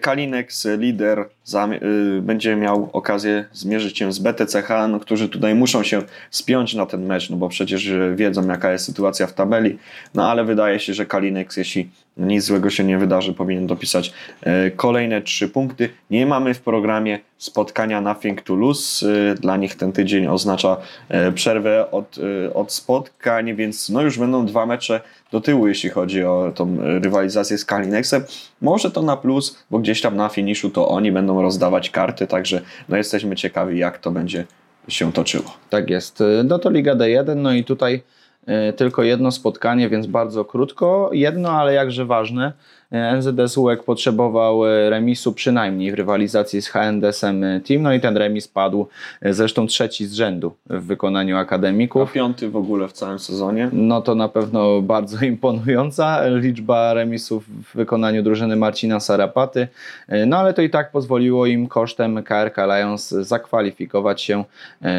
Kalinex, 0.00 0.68
lider, 0.78 1.28
będzie 2.22 2.56
miał 2.56 2.90
okazję 2.92 3.44
zmierzyć 3.52 3.98
się 3.98 4.12
z 4.12 4.18
BTCH, 4.18 4.68
no, 4.88 5.00
którzy 5.00 5.28
tutaj 5.28 5.54
muszą 5.54 5.82
się 5.82 6.02
spiąć 6.30 6.74
na 6.74 6.86
ten 6.86 7.06
mecz, 7.06 7.30
no 7.30 7.36
bo 7.36 7.48
przecież 7.48 7.90
wiedzą, 8.14 8.48
jaka 8.48 8.72
jest 8.72 8.84
sytuacja 8.84 9.26
w 9.26 9.32
tabeli. 9.32 9.78
No 10.14 10.30
ale 10.30 10.44
wydaje 10.44 10.80
się, 10.80 10.94
że 10.94 11.06
Kalinex, 11.06 11.56
jeśli 11.56 11.88
nic 12.16 12.44
złego 12.44 12.70
się 12.70 12.84
nie 12.84 12.98
wydarzy, 12.98 13.34
powinien 13.34 13.66
dopisać 13.66 14.12
e, 14.42 14.70
kolejne 14.70 15.22
trzy 15.22 15.48
punkty. 15.48 15.88
Nie 16.10 16.26
mamy 16.26 16.54
w 16.54 16.60
programie 16.60 17.18
spotkania 17.38 18.00
Nothing 18.00 18.42
to 18.42 18.54
Lose. 18.54 19.06
E, 19.30 19.34
dla 19.34 19.56
nich 19.56 19.74
ten 19.74 19.92
tydzień 19.92 20.26
oznacza 20.26 20.76
e, 21.08 21.32
przerwę 21.32 21.90
od, 21.90 22.16
od 22.54 22.72
spotkań, 22.72 23.56
więc 23.56 23.88
no 23.88 24.02
już 24.02 24.18
będą 24.18 24.46
dwa 24.46 24.66
mecze 24.66 25.00
do 25.32 25.40
tyłu, 25.40 25.68
jeśli 25.68 25.90
chodzi 25.90 26.24
o 26.24 26.52
tą 26.54 26.76
rywalizację 26.80 27.58
z 27.58 27.64
Kalinexem. 27.64 28.24
Może 28.60 28.90
to 28.90 29.02
na 29.02 29.16
plus, 29.16 29.64
bo 29.70 29.78
gdzieś 29.78 30.00
tam 30.00 30.16
na 30.16 30.28
finiszu 30.28 30.70
to 30.70 30.88
oni 30.88 31.12
będą 31.12 31.42
rozdawać 31.42 31.90
karty, 31.90 32.26
także 32.26 32.60
no 32.88 32.96
jesteśmy 32.96 33.36
ciekawi, 33.36 33.78
jak 33.78 33.98
to 33.98 34.10
będzie 34.10 34.44
się 34.88 35.12
toczyło. 35.12 35.56
Tak 35.70 35.90
jest. 35.90 36.22
No 36.44 36.58
to 36.58 36.70
Liga 36.70 36.94
D1, 36.94 37.36
no 37.36 37.52
i 37.52 37.64
tutaj 37.64 38.02
tylko 38.76 39.02
jedno 39.02 39.30
spotkanie, 39.30 39.88
więc 39.88 40.06
bardzo 40.06 40.44
krótko. 40.44 41.10
Jedno, 41.12 41.50
ale 41.50 41.74
jakże 41.74 42.04
ważne. 42.04 42.52
NZS 42.92 43.58
UEK 43.58 43.82
potrzebował 43.82 44.66
e, 44.66 44.90
remisu 44.90 45.32
przynajmniej 45.32 45.92
w 45.92 45.94
rywalizacji 45.94 46.62
z 46.62 46.68
HNDS-em 46.68 47.44
e, 47.44 47.60
Team, 47.60 47.82
no 47.82 47.92
i 47.92 48.00
ten 48.00 48.16
remis 48.16 48.48
padł 48.48 48.86
e, 49.22 49.34
zresztą 49.34 49.66
trzeci 49.66 50.06
z 50.06 50.12
rzędu 50.12 50.52
w 50.66 50.86
wykonaniu 50.86 51.36
akademików. 51.36 52.10
A 52.10 52.14
piąty 52.14 52.50
w 52.50 52.56
ogóle 52.56 52.88
w 52.88 52.92
całym 52.92 53.18
sezonie. 53.18 53.68
No 53.72 54.02
to 54.02 54.14
na 54.14 54.28
pewno 54.28 54.82
bardzo 54.82 55.24
imponująca 55.34 56.28
liczba 56.28 56.94
remisów 56.94 57.44
w 57.48 57.76
wykonaniu 57.76 58.22
drużyny 58.22 58.56
Marcina 58.56 59.00
Sarapaty, 59.00 59.68
no 60.26 60.36
ale 60.38 60.54
to 60.54 60.62
i 60.62 60.70
tak 60.70 60.90
pozwoliło 60.90 61.46
im 61.46 61.68
kosztem 61.68 62.22
KRK 62.22 62.56
Lions 62.66 63.08
zakwalifikować 63.08 64.22
się 64.22 64.44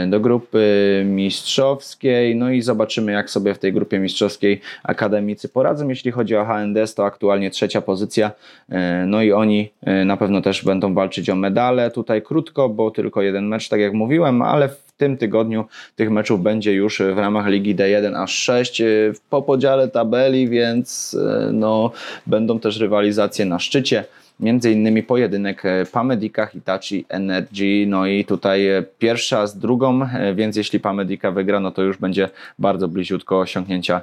do 0.07 0.19
grupy 0.19 1.03
mistrzowskiej, 1.05 2.35
no 2.35 2.49
i 2.49 2.61
zobaczymy 2.61 3.11
jak 3.11 3.29
sobie 3.29 3.53
w 3.53 3.59
tej 3.59 3.73
grupie 3.73 3.99
mistrzowskiej 3.99 4.61
akademicy 4.83 5.49
poradzą. 5.49 5.89
Jeśli 5.89 6.11
chodzi 6.11 6.35
o 6.35 6.45
HNDS, 6.45 6.95
to 6.95 7.05
aktualnie 7.05 7.51
trzecia 7.51 7.76
trzecia 7.77 7.81
pozycja. 7.81 8.31
E, 8.69 9.05
no 9.07 9.21
i 9.21 9.31
oni 9.31 9.69
e, 9.81 10.05
na 10.05 10.17
pewno 10.17 10.41
też 10.41 10.63
będą 10.63 10.93
walczyć 10.93 11.29
o 11.29 11.35
medale. 11.35 11.91
Tutaj 11.91 12.21
krótko, 12.21 12.69
bo 12.69 12.91
tylko 12.91 13.21
jeden 13.21 13.47
mecz, 13.47 13.69
tak 13.69 13.79
jak 13.79 13.93
mówiłem, 13.93 14.41
ale 14.41 14.69
w 14.69 14.91
tym 14.97 15.17
tygodniu 15.17 15.65
tych 15.95 16.09
meczów 16.09 16.41
będzie 16.41 16.73
już 16.73 17.01
w 17.01 17.17
ramach 17.17 17.47
Ligi 17.47 17.75
D1 17.75 18.23
aż 18.23 18.31
6 18.31 18.81
e, 18.81 18.85
po 19.29 19.41
podziale 19.41 19.87
tabeli, 19.87 20.49
więc 20.49 21.17
no, 21.53 21.91
będą 22.27 22.59
też 22.59 22.79
rywalizacje 22.79 23.45
na 23.45 23.59
szczycie 23.59 24.03
między 24.39 24.71
innymi 24.71 25.03
pojedynek 25.03 25.63
Pamedika, 25.91 26.45
Hitachi, 26.45 27.05
Energy, 27.09 27.85
no 27.87 28.05
i 28.05 28.25
tutaj 28.25 28.67
pierwsza 28.99 29.47
z 29.47 29.57
drugą, 29.57 29.99
więc 30.35 30.55
jeśli 30.55 30.79
Pamedika 30.79 31.31
wygra, 31.31 31.59
no 31.59 31.71
to 31.71 31.81
już 31.81 31.97
będzie 31.97 32.29
bardzo 32.59 32.87
bliziutko 32.87 33.39
osiągnięcia 33.39 34.01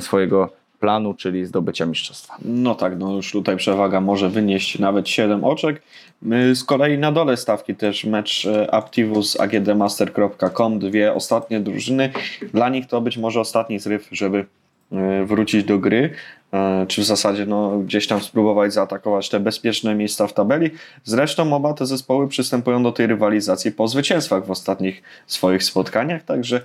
swojego 0.00 0.59
planu, 0.80 1.14
czyli 1.14 1.46
zdobycia 1.46 1.86
mistrzostwa. 1.86 2.36
No 2.44 2.74
tak, 2.74 2.98
no 2.98 3.12
już 3.12 3.32
tutaj 3.32 3.56
przewaga 3.56 4.00
może 4.00 4.28
wynieść 4.28 4.78
nawet 4.78 5.08
7 5.08 5.44
oczek. 5.44 5.82
Z 6.54 6.64
kolei 6.64 6.98
na 6.98 7.12
dole 7.12 7.36
stawki 7.36 7.74
też 7.74 8.04
mecz 8.04 8.46
e, 8.46 8.74
Aptivus 8.74 9.40
agdmaster.com, 9.40 10.78
dwie 10.78 11.14
ostatnie 11.14 11.60
drużyny. 11.60 12.10
Dla 12.52 12.68
nich 12.68 12.86
to 12.86 13.00
być 13.00 13.16
może 13.16 13.40
ostatni 13.40 13.78
zryw, 13.78 14.08
żeby 14.12 14.46
e, 14.92 15.24
wrócić 15.24 15.64
do 15.64 15.78
gry, 15.78 16.10
e, 16.52 16.86
czy 16.88 17.02
w 17.02 17.04
zasadzie 17.04 17.46
no, 17.46 17.78
gdzieś 17.78 18.06
tam 18.06 18.20
spróbować 18.20 18.72
zaatakować 18.72 19.28
te 19.28 19.40
bezpieczne 19.40 19.94
miejsca 19.94 20.26
w 20.26 20.32
tabeli. 20.32 20.70
Zresztą 21.04 21.54
oba 21.54 21.74
te 21.74 21.86
zespoły 21.86 22.28
przystępują 22.28 22.82
do 22.82 22.92
tej 22.92 23.06
rywalizacji 23.06 23.72
po 23.72 23.88
zwycięstwach 23.88 24.46
w 24.46 24.50
ostatnich 24.50 25.02
swoich 25.26 25.64
spotkaniach, 25.64 26.22
także 26.22 26.60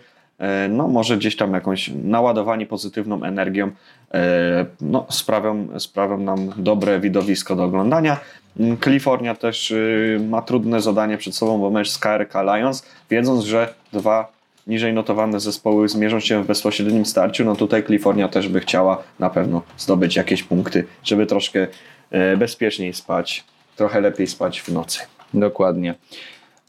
no 0.69 0.87
może 0.87 1.17
gdzieś 1.17 1.35
tam 1.35 1.53
jakąś 1.53 1.91
naładowanie 2.03 2.65
pozytywną 2.65 3.23
energią 3.23 3.71
e, 4.13 4.65
no, 4.81 5.05
sprawią, 5.09 5.79
sprawią 5.79 6.17
nam 6.17 6.51
dobre 6.57 6.99
widowisko 6.99 7.55
do 7.55 7.63
oglądania. 7.63 8.17
Mm, 8.59 8.77
Kalifornia 8.77 9.35
też 9.35 9.71
y, 9.71 10.19
ma 10.29 10.41
trudne 10.41 10.81
zadanie 10.81 11.17
przed 11.17 11.35
sobą, 11.35 11.59
bo 11.59 11.69
mecz 11.69 11.89
z 11.89 11.97
KRK 11.97 12.43
Lions, 12.43 12.85
wiedząc, 13.09 13.43
że 13.43 13.73
dwa 13.93 14.31
niżej 14.67 14.93
notowane 14.93 15.39
zespoły 15.39 15.89
zmierzą 15.89 16.19
się 16.19 16.43
w 16.43 16.47
bezpośrednim 16.47 17.05
starciu, 17.05 17.45
no 17.45 17.55
tutaj 17.55 17.83
Kalifornia 17.83 18.27
też 18.27 18.47
by 18.47 18.59
chciała 18.59 19.03
na 19.19 19.29
pewno 19.29 19.61
zdobyć 19.77 20.15
jakieś 20.15 20.43
punkty, 20.43 20.85
żeby 21.03 21.25
troszkę 21.25 21.67
e, 22.11 22.37
bezpieczniej 22.37 22.93
spać, 22.93 23.43
trochę 23.75 24.01
lepiej 24.01 24.27
spać 24.27 24.61
w 24.61 24.69
nocy. 24.69 24.99
Dokładnie. 25.33 25.95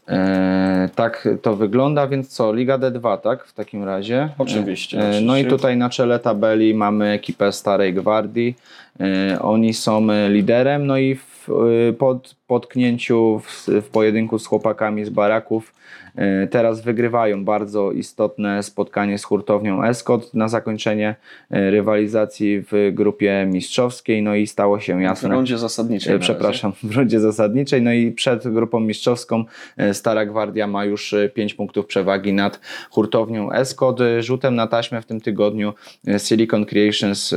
E, 0.09 0.89
tak 0.95 1.27
to 1.41 1.55
wygląda, 1.55 2.07
więc 2.07 2.27
co? 2.27 2.53
Liga 2.53 2.77
D2, 2.77 3.17
tak? 3.17 3.45
W 3.45 3.53
takim 3.53 3.83
razie. 3.83 4.29
Oczywiście. 4.37 4.99
E, 4.99 5.21
no 5.21 5.37
i 5.37 5.45
tutaj 5.45 5.77
na 5.77 5.89
czele 5.89 6.19
tabeli 6.19 6.73
mamy 6.73 7.09
ekipę 7.09 7.51
Starej 7.51 7.93
Gwardii. 7.93 8.55
E, 8.99 9.39
oni 9.41 9.73
są 9.73 10.07
liderem, 10.29 10.87
no 10.87 10.97
i 10.97 11.15
w, 11.15 11.47
pod 11.97 12.35
potknięciu 12.47 13.41
w, 13.43 13.67
w 13.67 13.89
pojedynku 13.89 14.39
z 14.39 14.45
chłopakami 14.45 15.05
z 15.05 15.09
baraków 15.09 15.73
E, 16.17 16.47
teraz 16.47 16.81
wygrywają 16.81 17.45
bardzo 17.45 17.91
istotne 17.91 18.63
spotkanie 18.63 19.17
z 19.17 19.23
hurtownią 19.23 19.83
Escot 19.83 20.33
na 20.33 20.47
zakończenie 20.47 21.15
e, 21.51 21.71
rywalizacji 21.71 22.63
w 22.71 22.91
grupie 22.93 23.47
mistrzowskiej. 23.49 24.23
No 24.23 24.35
i 24.35 24.47
stało 24.47 24.79
się 24.79 25.01
jasne. 25.01 25.29
W 25.29 25.31
rundzie 25.31 25.57
zasadniczej. 25.57 26.15
E, 26.15 26.19
przepraszam, 26.19 26.73
w 26.83 26.95
rundzie 26.95 27.19
zasadniczej. 27.19 27.81
No 27.81 27.93
i 27.93 28.11
przed 28.11 28.47
grupą 28.47 28.79
mistrzowską 28.79 29.43
Stara 29.93 30.25
Gwardia 30.25 30.67
ma 30.67 30.85
już 30.85 31.15
5 31.33 31.53
punktów 31.53 31.85
przewagi 31.85 32.33
nad 32.33 32.59
hurtownią 32.89 33.51
Escot. 33.51 33.99
Rzutem 34.19 34.55
na 34.55 34.67
taśmę 34.67 35.01
w 35.01 35.05
tym 35.05 35.21
tygodniu 35.21 35.73
Silicon 36.17 36.65
Creations 36.65 37.35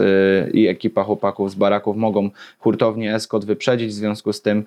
i 0.53 0.69
ekipa 0.69 1.05
chłopaków 1.05 1.51
z 1.51 1.55
baraków 1.55 1.97
mogą 1.97 2.31
hurtownię 2.59 3.15
Escot 3.15 3.45
wyprzedzić. 3.45 3.89
W 3.89 3.93
związku 3.93 4.33
z 4.33 4.43
tym 4.43 4.65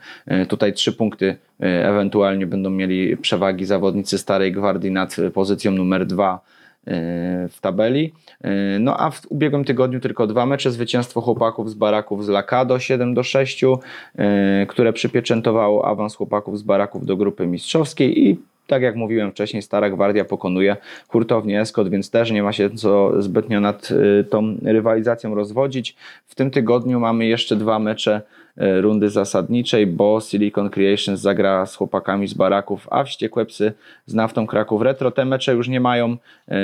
tutaj 0.49 0.73
3 0.73 0.91
punkty 0.93 1.35
ewentualnie 1.59 2.47
będą 2.47 2.69
mieli 2.69 3.17
przewagi 3.17 3.65
zawodnicy 3.65 4.17
Starej 4.17 4.51
Gwardii 4.51 4.91
nad 4.91 5.15
pozycją 5.33 5.71
numer 5.71 6.05
dwa 6.05 6.33
e, 6.33 7.49
w 7.49 7.57
tabeli. 7.61 8.13
E, 8.41 8.79
no 8.79 8.99
a 8.99 9.11
w 9.11 9.21
ubiegłym 9.29 9.65
tygodniu 9.65 9.99
tylko 9.99 10.27
dwa 10.27 10.45
mecze, 10.45 10.71
zwycięstwo 10.71 11.21
chłopaków 11.21 11.69
z 11.69 11.73
baraków 11.73 12.25
z 12.25 12.29
Lakado 12.29 12.79
7 12.79 13.13
do 13.13 13.23
6, 13.23 13.63
e, 13.63 14.65
które 14.69 14.93
przypieczętowało 14.93 15.87
awans 15.87 16.15
chłopaków 16.15 16.59
z 16.59 16.61
baraków 16.61 17.05
do 17.05 17.17
grupy 17.17 17.47
mistrzowskiej 17.47 18.27
i 18.27 18.37
tak 18.67 18.81
jak 18.81 18.95
mówiłem 18.95 19.31
wcześniej, 19.31 19.61
Stara 19.61 19.89
Gwardia 19.89 20.25
pokonuje 20.25 20.77
hurtownię 21.07 21.61
Escot, 21.61 21.89
więc 21.89 22.09
też 22.09 22.31
nie 22.31 22.43
ma 22.43 22.53
się 22.53 22.69
co 22.69 23.21
zbytnio 23.21 23.59
nad 23.59 23.89
tą 24.29 24.55
rywalizacją 24.63 25.35
rozwodzić. 25.35 25.95
W 26.25 26.35
tym 26.35 26.51
tygodniu 26.51 26.99
mamy 26.99 27.25
jeszcze 27.25 27.55
dwa 27.55 27.79
mecze 27.79 28.21
rundy 28.57 29.09
zasadniczej, 29.09 29.87
bo 29.87 30.21
Silicon 30.21 30.69
Creations 30.69 31.19
zagra 31.19 31.65
z 31.65 31.75
chłopakami 31.75 32.27
z 32.27 32.33
Baraków, 32.33 32.87
a 32.91 33.03
Wściekłe 33.03 33.45
Psy 33.45 33.73
z 34.05 34.13
Naftą 34.13 34.47
Kraków 34.47 34.81
Retro. 34.81 35.11
Te 35.11 35.25
mecze 35.25 35.53
już 35.53 35.67
nie 35.67 35.79
mają 35.79 36.17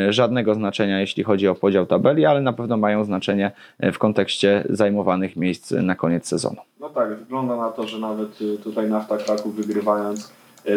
y, 0.07 0.13
żadnego 0.13 0.55
znaczenia, 0.55 0.99
jeśli 0.99 1.23
chodzi 1.23 1.47
o 1.47 1.55
podział 1.55 1.85
tabeli, 1.85 2.25
ale 2.25 2.41
na 2.41 2.53
pewno 2.53 2.77
mają 2.77 3.03
znaczenie 3.03 3.51
y, 3.83 3.91
w 3.91 3.99
kontekście 3.99 4.63
zajmowanych 4.69 5.35
miejsc 5.35 5.71
na 5.71 5.95
koniec 5.95 6.27
sezonu. 6.27 6.57
No 6.79 6.89
tak, 6.89 7.15
wygląda 7.15 7.55
na 7.55 7.69
to, 7.69 7.87
że 7.87 7.99
nawet 7.99 8.39
tutaj 8.63 8.89
Nafta 8.89 9.17
Kraków 9.17 9.55
wygrywając 9.55 10.31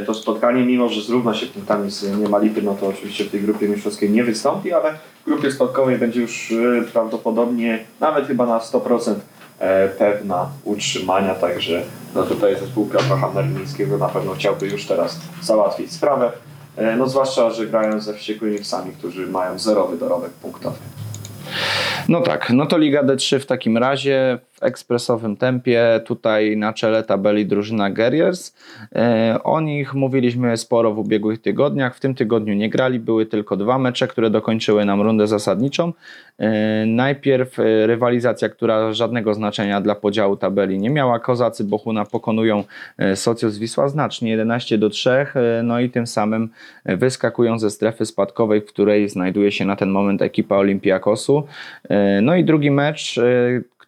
to 0.07 0.15
spotkanie, 0.15 0.65
mimo 0.65 0.89
że 0.89 1.01
zrówna 1.01 1.35
się 1.35 1.47
punktami 1.47 1.91
z 1.91 2.19
Niemalipy, 2.19 2.63
no 2.63 2.75
to 2.75 2.87
oczywiście 2.87 3.25
w 3.25 3.31
tej 3.31 3.41
grupie 3.41 3.69
mistrzowskiej 3.69 4.11
nie 4.11 4.25
wystąpi, 4.25 4.73
ale 4.73 4.93
w 5.23 5.25
grupie 5.25 5.51
spadkowej 5.51 5.99
będzie 5.99 6.21
już 6.21 6.55
prawdopodobnie 6.93 7.85
nawet 8.01 8.27
chyba 8.27 8.47
na 8.47 8.59
100% 8.59 9.11
e, 9.11 9.15
pewna 9.99 10.49
utrzymania, 10.65 11.35
także 11.35 11.83
no 12.15 12.23
tutaj 12.23 12.57
zespół 12.61 12.87
Krafa 12.87 13.17
Hammerlińskiego 13.17 13.99
na 13.99 14.09
pewno 14.09 14.33
chciałby 14.33 14.67
już 14.67 14.87
teraz 14.87 15.21
załatwić 15.43 15.93
sprawę. 15.93 16.33
E, 16.77 16.97
No 16.97 17.09
zwłaszcza, 17.09 17.51
że 17.51 17.67
grają 17.67 18.01
ze 18.01 18.15
wściekłymi 18.15 18.59
którzy 18.99 19.27
mają 19.27 19.59
zerowy 19.59 19.99
dorobek 19.99 20.31
punktowy. 20.31 20.77
No 22.09 22.21
tak, 22.21 22.51
no 22.51 22.67
to 22.67 22.79
Liga 22.79 23.03
D3 23.03 23.39
w 23.39 23.47
takim 23.47 23.79
razie 23.79 24.39
w 24.63 24.65
ekspresowym 24.65 25.37
tempie. 25.37 26.01
Tutaj 26.05 26.57
na 26.57 26.73
czele 26.73 27.03
tabeli 27.03 27.47
drużyna 27.47 27.91
Guerriers. 27.91 28.55
E, 28.95 29.39
o 29.45 29.61
nich 29.61 29.95
mówiliśmy 29.95 30.57
sporo 30.57 30.95
w 30.95 30.99
ubiegłych 30.99 31.43
tygodniach. 31.43 31.97
W 31.97 32.01
tym 32.01 32.15
tygodniu 32.15 32.55
nie 32.55 32.71
grali, 32.71 32.99
były 32.99 33.27
tylko 33.27 33.57
dwa 33.57 33.79
mecze, 33.79 34.09
które 34.09 34.31
dokończyły 34.31 34.85
nam 34.85 35.01
rundę 35.01 35.27
zasadniczą. 35.27 35.93
E, 36.39 36.87
najpierw 36.87 37.59
e, 37.59 37.87
rywalizacja, 37.87 38.49
która 38.49 38.93
żadnego 38.93 39.35
znaczenia 39.35 39.81
dla 39.81 39.95
podziału 39.95 40.37
tabeli 40.37 40.79
nie 40.79 40.91
miała. 40.91 41.19
Kozacy 41.19 41.65
Bochuna 41.65 42.05
pokonują 42.05 42.65
Socios 43.15 43.59
Wisła 43.59 43.89
znacznie 43.89 44.31
11 44.31 44.79
do 44.79 44.91
3, 44.91 45.11
e, 45.11 45.27
no 45.63 45.81
i 45.81 45.91
tym 45.91 46.07
samym 46.07 46.49
wyskakują 46.85 47.59
ze 47.59 47.71
strefy 47.71 48.07
spadkowej, 48.07 48.61
w 48.61 48.67
której 48.67 49.09
znajduje 49.09 49.53
się 49.53 49.65
na 49.65 49.77
ten 49.77 49.91
moment 49.91 50.23
ekipa 50.23 50.57
Olympiakosu. 50.57 51.43
E, 51.89 52.21
No 52.23 52.37
i 52.37 52.45
drugi 52.45 52.71
mecz, 52.71 53.21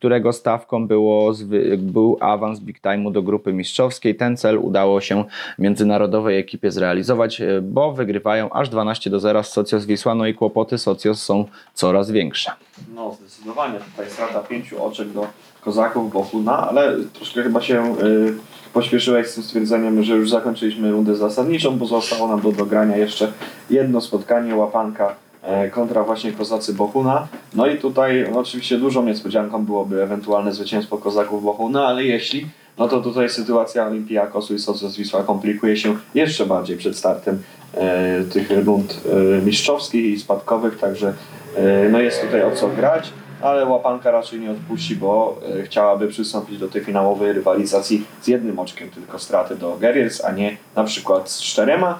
którego 0.04 0.32
stawką 0.32 0.86
było, 0.86 1.32
był 1.78 2.16
awans 2.20 2.60
Big 2.60 2.80
Time'u 2.80 3.12
do 3.12 3.22
grupy 3.22 3.52
mistrzowskiej. 3.52 4.14
Ten 4.14 4.36
cel 4.36 4.58
udało 4.58 5.00
się 5.00 5.24
międzynarodowej 5.58 6.38
ekipie 6.38 6.70
zrealizować, 6.70 7.40
e, 7.40 7.60
bo 7.62 7.92
wygrywają 7.92 8.50
aż 8.50 8.68
12 8.68 9.10
do 9.10 9.20
0 9.20 9.42
z 9.42 9.50
Socios 9.50 9.86
Wisła, 9.86 10.14
no 10.14 10.26
i 10.26 10.34
kłopoty 10.34 10.78
Socios 10.78 11.22
są 11.22 11.44
coraz 11.74 12.10
większe. 12.10 12.50
No, 12.94 13.16
zdecydowanie 13.20 13.78
tutaj 13.78 14.10
strata 14.10 14.40
pięciu 14.40 14.84
oczek 14.84 15.08
do 15.08 15.26
kozaków 15.60 16.12
Bohuna, 16.12 16.68
ale 16.68 16.96
troszkę 17.12 17.42
chyba 17.42 17.60
się 17.60 17.96
y, 18.02 18.34
pośpieszyłeś 18.72 19.26
z 19.26 19.34
tym 19.34 19.42
stwierdzeniem, 19.42 20.02
że 20.02 20.14
już 20.14 20.30
zakończyliśmy 20.30 20.90
rundę 20.90 21.14
zasadniczą, 21.14 21.78
bo 21.78 21.86
zostało 21.86 22.28
nam 22.28 22.40
do 22.40 22.52
dogrania 22.52 22.96
jeszcze 22.96 23.32
jedno 23.70 24.00
spotkanie, 24.00 24.56
łapanka 24.56 25.23
kontra 25.72 26.02
właśnie 26.04 26.32
kozacy 26.32 26.74
Bohuna. 26.74 27.28
No 27.54 27.66
i 27.66 27.78
tutaj 27.78 28.26
oczywiście 28.34 28.78
dużą 28.78 29.06
niespodzianką 29.06 29.64
byłoby 29.64 30.02
ewentualne 30.02 30.52
zwycięstwo 30.52 30.98
kozaków 30.98 31.44
Bohuna, 31.44 31.86
ale 31.86 32.04
jeśli, 32.04 32.46
no 32.78 32.88
to 32.88 33.00
tutaj 33.00 33.28
sytuacja 33.28 33.86
Olimpiakosu 33.86 34.54
i 34.54 34.58
Socios 34.58 34.96
Wisła 34.96 35.22
komplikuje 35.22 35.76
się 35.76 35.96
jeszcze 36.14 36.46
bardziej 36.46 36.76
przed 36.76 36.96
startem 36.98 37.42
e, 37.74 38.24
tych 38.24 38.64
rund 38.64 39.00
e, 39.38 39.42
mistrzowskich 39.42 40.04
i 40.04 40.18
spadkowych, 40.20 40.78
także 40.78 41.14
e, 41.56 41.88
no 41.88 42.00
jest 42.00 42.20
tutaj 42.20 42.42
o 42.42 42.50
co 42.50 42.68
grać, 42.68 43.12
ale 43.40 43.66
łapanka 43.66 44.10
raczej 44.10 44.40
nie 44.40 44.50
odpuści, 44.50 44.96
bo 44.96 45.40
e, 45.60 45.62
chciałaby 45.62 46.08
przystąpić 46.08 46.58
do 46.58 46.68
tej 46.68 46.84
finałowej 46.84 47.32
rywalizacji 47.32 48.06
z 48.22 48.28
jednym 48.28 48.58
oczkiem 48.58 48.90
tylko 48.90 49.18
straty 49.18 49.56
do 49.56 49.76
Guerriers, 49.80 50.24
a 50.24 50.32
nie 50.32 50.56
na 50.76 50.84
przykład 50.84 51.30
z 51.30 51.42
czterema. 51.42 51.98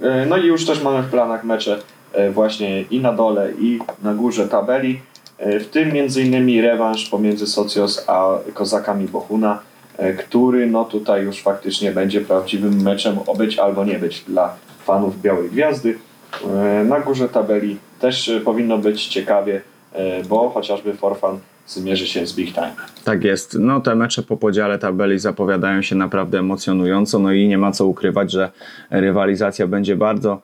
E, 0.00 0.26
No 0.26 0.36
i 0.36 0.46
już 0.46 0.66
też 0.66 0.82
mamy 0.82 1.02
w 1.02 1.10
planach 1.10 1.44
mecze 1.44 1.74
e, 1.74 1.78
właśnie 2.30 2.82
i 2.82 3.00
na 3.00 3.12
dole 3.12 3.52
i 3.60 3.78
na 4.02 4.14
górze 4.14 4.48
tabeli, 4.48 5.00
e, 5.38 5.60
w 5.60 5.68
tym 5.68 5.90
m.in. 5.90 6.62
rewanż 6.62 7.08
pomiędzy 7.08 7.46
Socios 7.46 8.04
a 8.06 8.38
Kozakami 8.54 9.08
Bohuna, 9.08 9.58
e, 9.96 10.12
który 10.12 10.66
no 10.66 10.84
tutaj 10.84 11.24
już 11.24 11.42
faktycznie 11.42 11.92
będzie 11.92 12.20
prawdziwym 12.20 12.82
meczem 12.82 13.18
o 13.26 13.34
być 13.34 13.58
albo 13.58 13.84
nie 13.84 13.98
być 13.98 14.20
dla 14.20 14.54
fanów 14.84 15.20
Białej 15.22 15.50
Gwiazdy. 15.50 15.98
E, 16.44 16.84
Na 16.84 17.00
górze 17.00 17.28
tabeli 17.28 17.76
też 18.00 18.28
e, 18.28 18.40
powinno 18.40 18.78
być 18.78 19.06
ciekawie, 19.06 19.60
e, 19.92 20.24
bo 20.24 20.50
chociażby 20.50 20.94
Forfan 20.94 21.38
zmierzy 21.66 22.06
się 22.06 22.26
z 22.26 22.36
Big 22.36 22.54
Time. 22.54 22.74
Tak 23.04 23.24
jest. 23.24 23.56
No 23.60 23.80
te 23.80 23.94
mecze 23.94 24.22
po 24.22 24.36
podziale 24.36 24.78
tabeli 24.78 25.18
zapowiadają 25.18 25.82
się 25.82 25.96
naprawdę 25.96 26.38
emocjonująco, 26.38 27.18
no 27.18 27.32
i 27.32 27.48
nie 27.48 27.58
ma 27.58 27.72
co 27.72 27.86
ukrywać, 27.86 28.32
że 28.32 28.50
rywalizacja 28.90 29.66
będzie 29.66 29.96
bardzo 29.96 30.40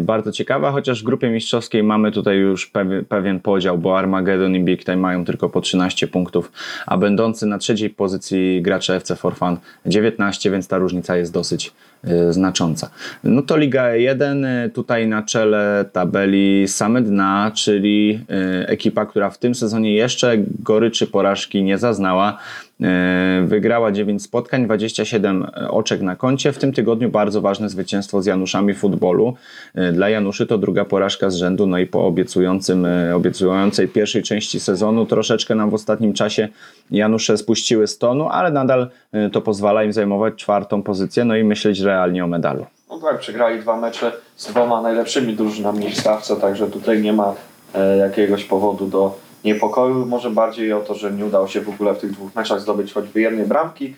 bardzo 0.00 0.32
ciekawa, 0.32 0.72
chociaż 0.72 1.02
w 1.02 1.04
grupie 1.04 1.30
mistrzowskiej 1.30 1.82
mamy 1.82 2.12
tutaj 2.12 2.36
już 2.36 2.72
pewien, 3.08 3.40
podział, 3.40 3.78
bo 3.78 3.98
Armageddon 3.98 4.54
i 4.54 4.60
Big 4.60 4.84
Time 4.84 4.96
mają 4.96 5.24
tylko 5.24 5.48
po 5.48 5.60
13 5.60 6.06
punktów, 6.06 6.52
a 6.86 6.96
będący 6.96 7.46
na 7.46 7.58
trzeciej 7.58 7.90
pozycji 7.90 8.62
gracze 8.62 8.96
FC 8.96 9.16
Forfan 9.16 9.56
19, 9.86 10.50
więc 10.50 10.68
ta 10.68 10.78
różnica 10.78 11.16
jest 11.16 11.32
dosyć 11.32 11.72
y, 12.04 12.32
znacząca. 12.32 12.90
No 13.24 13.42
to 13.42 13.56
Liga 13.56 13.94
1 13.94 14.44
y, 14.44 14.70
tutaj 14.74 15.08
na 15.08 15.22
czele 15.22 15.84
tabeli 15.92 16.68
same 16.68 17.02
dna, 17.02 17.52
czyli 17.54 18.20
y, 18.62 18.66
ekipa, 18.66 19.06
która 19.06 19.30
w 19.30 19.38
tym 19.38 19.54
sezonie 19.54 19.94
jeszcze 19.94 20.36
goryczy 20.58 21.06
porażki 21.06 21.62
nie 21.62 21.78
zaznała. 21.78 22.38
Y, 22.80 23.46
Wygrała 23.46 23.92
9 23.92 24.22
spotkań, 24.22 24.64
27 24.64 25.46
oczek 25.70 26.00
na 26.00 26.16
koncie. 26.16 26.52
W 26.52 26.58
tym 26.58 26.72
tygodniu 26.72 27.10
bardzo 27.10 27.40
ważne 27.40 27.68
zwycięstwo 27.68 28.22
z 28.22 28.26
Januszami 28.26 28.74
futbolu. 28.74 29.34
Y, 29.78 29.92
Dla 29.92 30.08
Januszy 30.08 30.46
to 30.46 30.58
druga 30.58 30.84
porażka 30.84 31.30
z 31.30 31.34
rzędu, 31.36 31.66
no 31.66 31.78
i 31.78 31.86
po 31.86 32.06
obiecującym, 32.06 32.86
obiecującej 33.14 33.88
pierwszej 33.88 34.22
części 34.22 34.60
sezonu 34.60 35.06
troszeczkę 35.06 35.54
nam 35.54 35.70
w 35.70 35.74
ostatnim 35.74 36.12
czasie 36.12 36.48
Janusze 36.90 37.36
spuściły 37.36 37.86
z 37.86 37.98
tonu, 37.98 38.28
ale 38.28 38.50
nadal 38.50 38.90
to 39.32 39.40
pozwala 39.40 39.84
im 39.84 39.92
zajmować 39.92 40.34
czwartą 40.34 40.82
pozycję, 40.82 41.24
no 41.24 41.36
i 41.36 41.44
myśleć 41.44 41.80
realnie 41.80 42.24
o 42.24 42.26
medalu. 42.26 42.66
No 42.90 43.00
tak, 43.00 43.18
przegrali 43.18 43.60
dwa 43.60 43.80
mecze 43.80 44.12
z 44.36 44.46
dwoma 44.46 44.82
najlepszymi 44.82 45.36
drużynami 45.36 45.90
w 45.90 45.98
stawce, 46.00 46.36
także 46.36 46.66
tutaj 46.66 47.02
nie 47.02 47.12
ma 47.12 47.34
e, 47.74 47.96
jakiegoś 47.96 48.44
powodu 48.44 48.86
do 48.86 49.18
niepokoju. 49.44 50.06
Może 50.06 50.30
bardziej 50.30 50.72
o 50.72 50.80
to, 50.80 50.94
że 50.94 51.12
nie 51.12 51.24
udało 51.24 51.48
się 51.48 51.60
w 51.60 51.68
ogóle 51.68 51.94
w 51.94 51.98
tych 51.98 52.12
dwóch 52.12 52.34
meczach 52.34 52.60
zdobyć 52.60 52.92
choćby 52.92 53.20
jednej 53.20 53.46
bramki. 53.46 53.94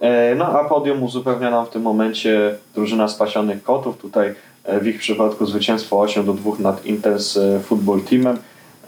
E, 0.00 0.34
no 0.34 0.46
a 0.46 0.64
podium 0.64 1.02
uzupełnia 1.02 1.50
nam 1.50 1.66
w 1.66 1.70
tym 1.70 1.82
momencie 1.82 2.56
drużyna 2.74 3.08
spasionych 3.08 3.62
kotów. 3.62 3.96
Tutaj 3.96 4.34
e, 4.64 4.80
w 4.80 4.86
ich 4.86 4.98
przypadku 4.98 5.46
zwycięstwo 5.46 6.00
8 6.00 6.24
do 6.26 6.32
2 6.32 6.50
nad 6.58 6.86
Intense 6.86 7.60
Football 7.60 8.00
Teamem. 8.00 8.38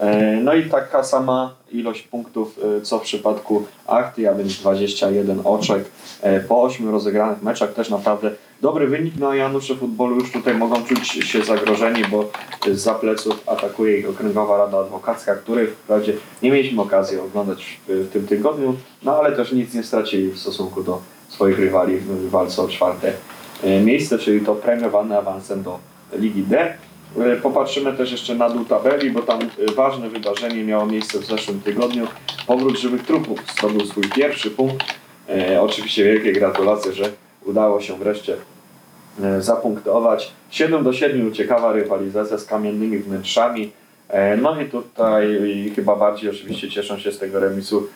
E, 0.01 0.41
No 0.43 0.53
i 0.53 0.69
taka 0.69 1.03
sama 1.03 1.53
ilość 1.71 2.01
punktów 2.01 2.59
e, 2.77 2.81
co 2.81 2.99
w 2.99 3.01
przypadku 3.01 3.65
Achty, 3.87 4.29
a 4.29 4.33
więc 4.33 4.59
21 4.59 5.41
oczek 5.43 5.85
e, 6.21 6.39
po 6.39 6.63
8 6.63 6.89
rozegranych 6.89 7.43
meczach. 7.43 7.73
Też 7.73 7.89
naprawdę 7.89 8.31
dobry 8.61 8.87
wynik. 8.87 9.13
No 9.19 9.29
a 9.29 9.35
Janusze 9.35 9.75
futbolu 9.75 10.15
już 10.15 10.31
tutaj 10.31 10.55
mogą 10.55 10.83
czuć 10.83 11.07
się 11.07 11.43
zagrożeni, 11.43 12.03
bo 12.11 12.29
za 12.71 12.93
pleców 12.93 13.49
atakuje 13.49 13.97
ich 13.97 14.09
Okręgowa 14.09 14.57
Rada 14.57 14.79
Adwokacka, 14.79 15.35
której 15.35 15.67
wprawdzie 15.67 16.13
nie 16.41 16.51
mieliśmy 16.51 16.81
okazji 16.81 17.19
oglądać 17.19 17.79
w, 17.87 18.09
tym 18.13 18.27
tygodniu, 18.27 18.75
no 19.03 19.15
ale 19.15 19.35
też 19.35 19.51
nic 19.51 19.73
nie 19.73 19.83
stracili 19.83 20.31
w 20.31 20.39
stosunku 20.39 20.83
do 20.83 21.01
swoich 21.29 21.59
rywali 21.59 21.97
w 21.97 22.29
walce 22.29 22.61
o 22.61 22.67
czwarte 22.67 23.13
miejsce, 23.63 24.19
czyli 24.19 24.45
to 24.45 24.55
premiowane 24.55 25.17
awansem 25.17 25.63
do 25.63 25.79
Ligi 26.13 26.43
D. 26.43 26.73
E, 27.19 27.35
Popatrzymy 27.35 27.93
też 27.93 28.11
jeszcze 28.11 28.35
na 28.35 28.49
dół 28.49 28.65
tabeli, 28.65 29.11
bo 29.11 29.21
tam 29.21 29.39
e, 29.41 29.71
ważne 29.75 30.09
wydarzenie 30.09 30.63
miało 30.63 30.85
miejsce 30.85 31.19
w 31.19 31.25
zeszłym 31.25 31.61
tygodniu. 31.61 32.07
Powrót 32.47 32.77
żywych 32.77 33.05
trupów 33.05 33.39
zdobył 33.57 33.85
swój 33.85 34.03
pierwszy 34.03 34.51
punkt. 34.51 34.83
E, 35.29 35.61
oczywiście 35.61 36.03
wielkie 36.03 36.33
gratulacje, 36.33 36.93
że 36.93 37.11
udało 37.45 37.81
się 37.81 37.97
wreszcie 37.97 38.35
e, 39.23 39.41
zapunktować. 39.41 40.31
7 40.49 40.83
do 40.83 40.93
7 40.93 41.33
ciekawa 41.33 41.73
rywalizacja 41.73 42.37
z 42.37 42.45
kamiennymi 42.45 42.97
wnętrzami. 42.97 43.71
E, 44.11 44.37
No 44.37 44.61
i 44.61 44.65
tutaj 44.65 45.39
chyba 45.75 45.95
bardziej 45.95 46.29
oczywiście 46.29 46.69
cieszą 46.69 46.99
się 46.99 47.11
z 47.11 47.19
tego 47.19 47.39
remisu 47.39 47.87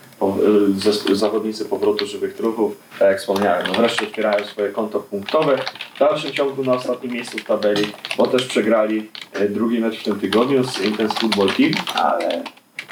e, 1.12 1.16
zawodnicy 1.16 1.66
powrotu 1.66 2.06
żywych 2.06 2.34
trupów. 2.34 2.78
Tak 3.00 3.08
jak 3.08 3.20
wspomniałem, 3.20 3.68
no 3.68 3.74
wreszcie 3.74 4.08
otwierają 4.08 4.46
swoje 4.46 4.70
konto 4.72 5.00
punktowe. 5.00 5.58
W 5.96 6.00
dalszym 6.00 6.32
ciągu 6.32 6.64
na 6.64 6.74
ostatnim 6.74 7.14
miejscu 7.14 7.38
w 7.38 7.44
tabeli, 7.44 7.86
bo 8.18 8.28
też 8.28 8.46
przegrali 8.46 9.10
e, 9.34 9.50
drugi 9.50 9.80
mecz 9.80 10.00
w 10.00 10.04
tym 10.04 10.20
tygodniu 10.20 10.64
z 10.64 10.82
Intense 10.82 11.20
Football 11.20 11.50
Team, 11.50 11.72
ale 11.96 12.44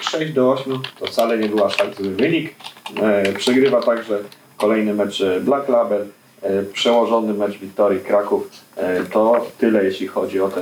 6 0.02 0.34
do 0.34 0.52
8 0.52 0.80
to 1.00 1.06
wcale 1.06 1.38
nie 1.38 1.50
był 1.50 1.66
aż 1.66 1.78
tak 1.78 1.96
zły 1.96 2.10
wynik. 2.10 2.56
Przegrywa 3.38 3.82
także 3.82 4.20
kolejny 4.58 4.94
mecz 4.94 5.24
Black 5.42 5.70
Label. 5.70 6.08
przełożony 6.74 7.34
mecz 7.34 7.58
Wiktorii 7.58 8.00
Kraków. 8.00 8.50
To 9.12 9.46
tyle 9.58 9.84
jeśli 9.84 10.08
chodzi 10.08 10.42
o 10.42 10.50
te 10.50 10.62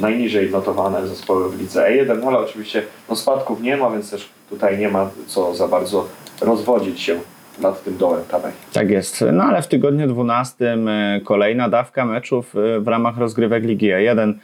najniżej 0.00 0.50
notowane 0.50 1.06
zespoły 1.06 1.50
w 1.50 1.60
lidze 1.60 1.84
E1, 1.90 2.28
ale 2.28 2.38
oczywiście 2.38 2.82
no 3.08 3.16
spadków 3.16 3.62
nie 3.62 3.76
ma, 3.76 3.90
więc 3.90 4.10
też 4.10 4.28
tutaj 4.50 4.78
nie 4.78 4.88
ma 4.88 5.10
co 5.26 5.54
za 5.54 5.68
bardzo 5.68 6.08
rozwodzić 6.40 7.00
się 7.00 7.20
nad 7.60 7.84
tym 7.84 7.96
dołem 7.96 8.22
tabeli. 8.30 8.54
Tak 8.72 8.90
jest. 8.90 9.24
No 9.32 9.44
ale 9.44 9.62
w 9.62 9.68
tygodniu 9.68 10.06
12 10.06 10.72
e, 10.72 11.20
kolejna 11.24 11.68
dawka 11.68 12.04
meczów 12.04 12.56
e, 12.56 12.80
w 12.80 12.88
ramach 12.88 13.18
rozgrywek 13.18 13.64
Ligi 13.64 13.90
A1. 13.90 14.34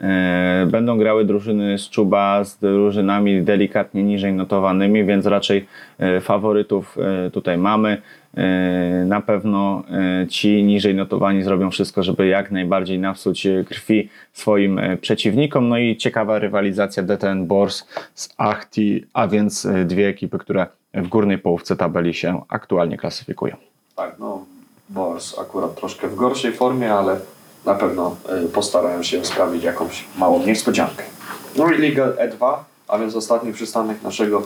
E, 0.00 0.66
Będą 0.70 0.98
grały 0.98 1.24
drużyny 1.24 1.78
z 1.78 1.88
Czuba 1.88 2.44
z 2.44 2.58
drużynami 2.58 3.42
delikatnie 3.42 4.02
niżej 4.02 4.32
notowanymi, 4.32 5.04
więc 5.04 5.26
raczej 5.26 5.66
e, 5.98 6.20
faworytów 6.20 6.98
e, 6.98 7.30
tutaj 7.30 7.58
mamy. 7.58 8.02
Na 9.06 9.20
pewno 9.20 9.82
ci 10.28 10.62
niżej 10.62 10.94
notowani 10.94 11.42
zrobią 11.42 11.70
wszystko, 11.70 12.02
żeby 12.02 12.26
jak 12.26 12.50
najbardziej 12.50 12.98
napsuć 12.98 13.46
krwi 13.68 14.08
swoim 14.32 14.80
przeciwnikom. 15.00 15.68
No 15.68 15.78
i 15.78 15.96
ciekawa 15.96 16.38
rywalizacja 16.38 17.02
DTN 17.02 17.46
Bors 17.46 17.84
z 18.14 18.34
Achti, 18.36 19.04
a 19.12 19.28
więc 19.28 19.68
dwie 19.84 20.08
ekipy, 20.08 20.38
które 20.38 20.66
w 20.94 21.08
górnej 21.08 21.38
połówce 21.38 21.76
tabeli 21.76 22.14
się 22.14 22.42
aktualnie 22.48 22.96
klasyfikują. 22.96 23.56
Tak, 23.96 24.16
no 24.18 24.44
Bors 24.88 25.38
akurat 25.38 25.74
troszkę 25.74 26.08
w 26.08 26.14
gorszej 26.14 26.52
formie, 26.52 26.94
ale 26.94 27.20
na 27.64 27.74
pewno 27.74 28.16
y, 28.44 28.48
postarają 28.48 29.02
się 29.02 29.24
sprawić 29.24 29.64
jakąś 29.64 30.04
małą 30.18 30.46
niespodziankę. 30.46 31.04
No 31.56 31.72
i 31.72 31.78
Liga 31.78 32.06
E2, 32.06 32.54
a 32.88 32.98
więc 32.98 33.16
ostatni 33.16 33.52
przystanek 33.52 34.02
naszego 34.02 34.42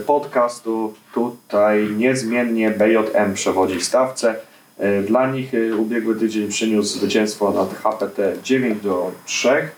y, 0.00 0.02
podcastu. 0.02 0.94
Tutaj 1.14 1.88
niezmiennie 1.96 2.70
BJM 2.70 3.34
przewodzi 3.34 3.80
stawce. 3.80 4.34
Y, 4.80 5.02
Dla 5.02 5.30
nich 5.30 5.52
ubiegły 5.78 6.16
tydzień 6.16 6.48
przyniósł 6.48 6.98
zwycięstwo 6.98 7.50
nad 7.50 7.74
HPT 7.74 8.32
9 8.42 8.82
do 8.82 9.10
3 9.24 9.68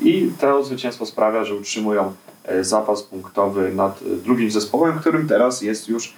i 0.00 0.30
to 0.40 0.64
zwycięstwo 0.64 1.06
sprawia, 1.06 1.44
że 1.44 1.54
utrzymują 1.54 2.12
zapas 2.60 3.02
punktowy 3.02 3.72
nad 3.74 4.00
drugim 4.24 4.50
zespołem, 4.50 4.98
którym 4.98 5.28
teraz 5.28 5.62
jest 5.62 5.88
już 5.88 6.14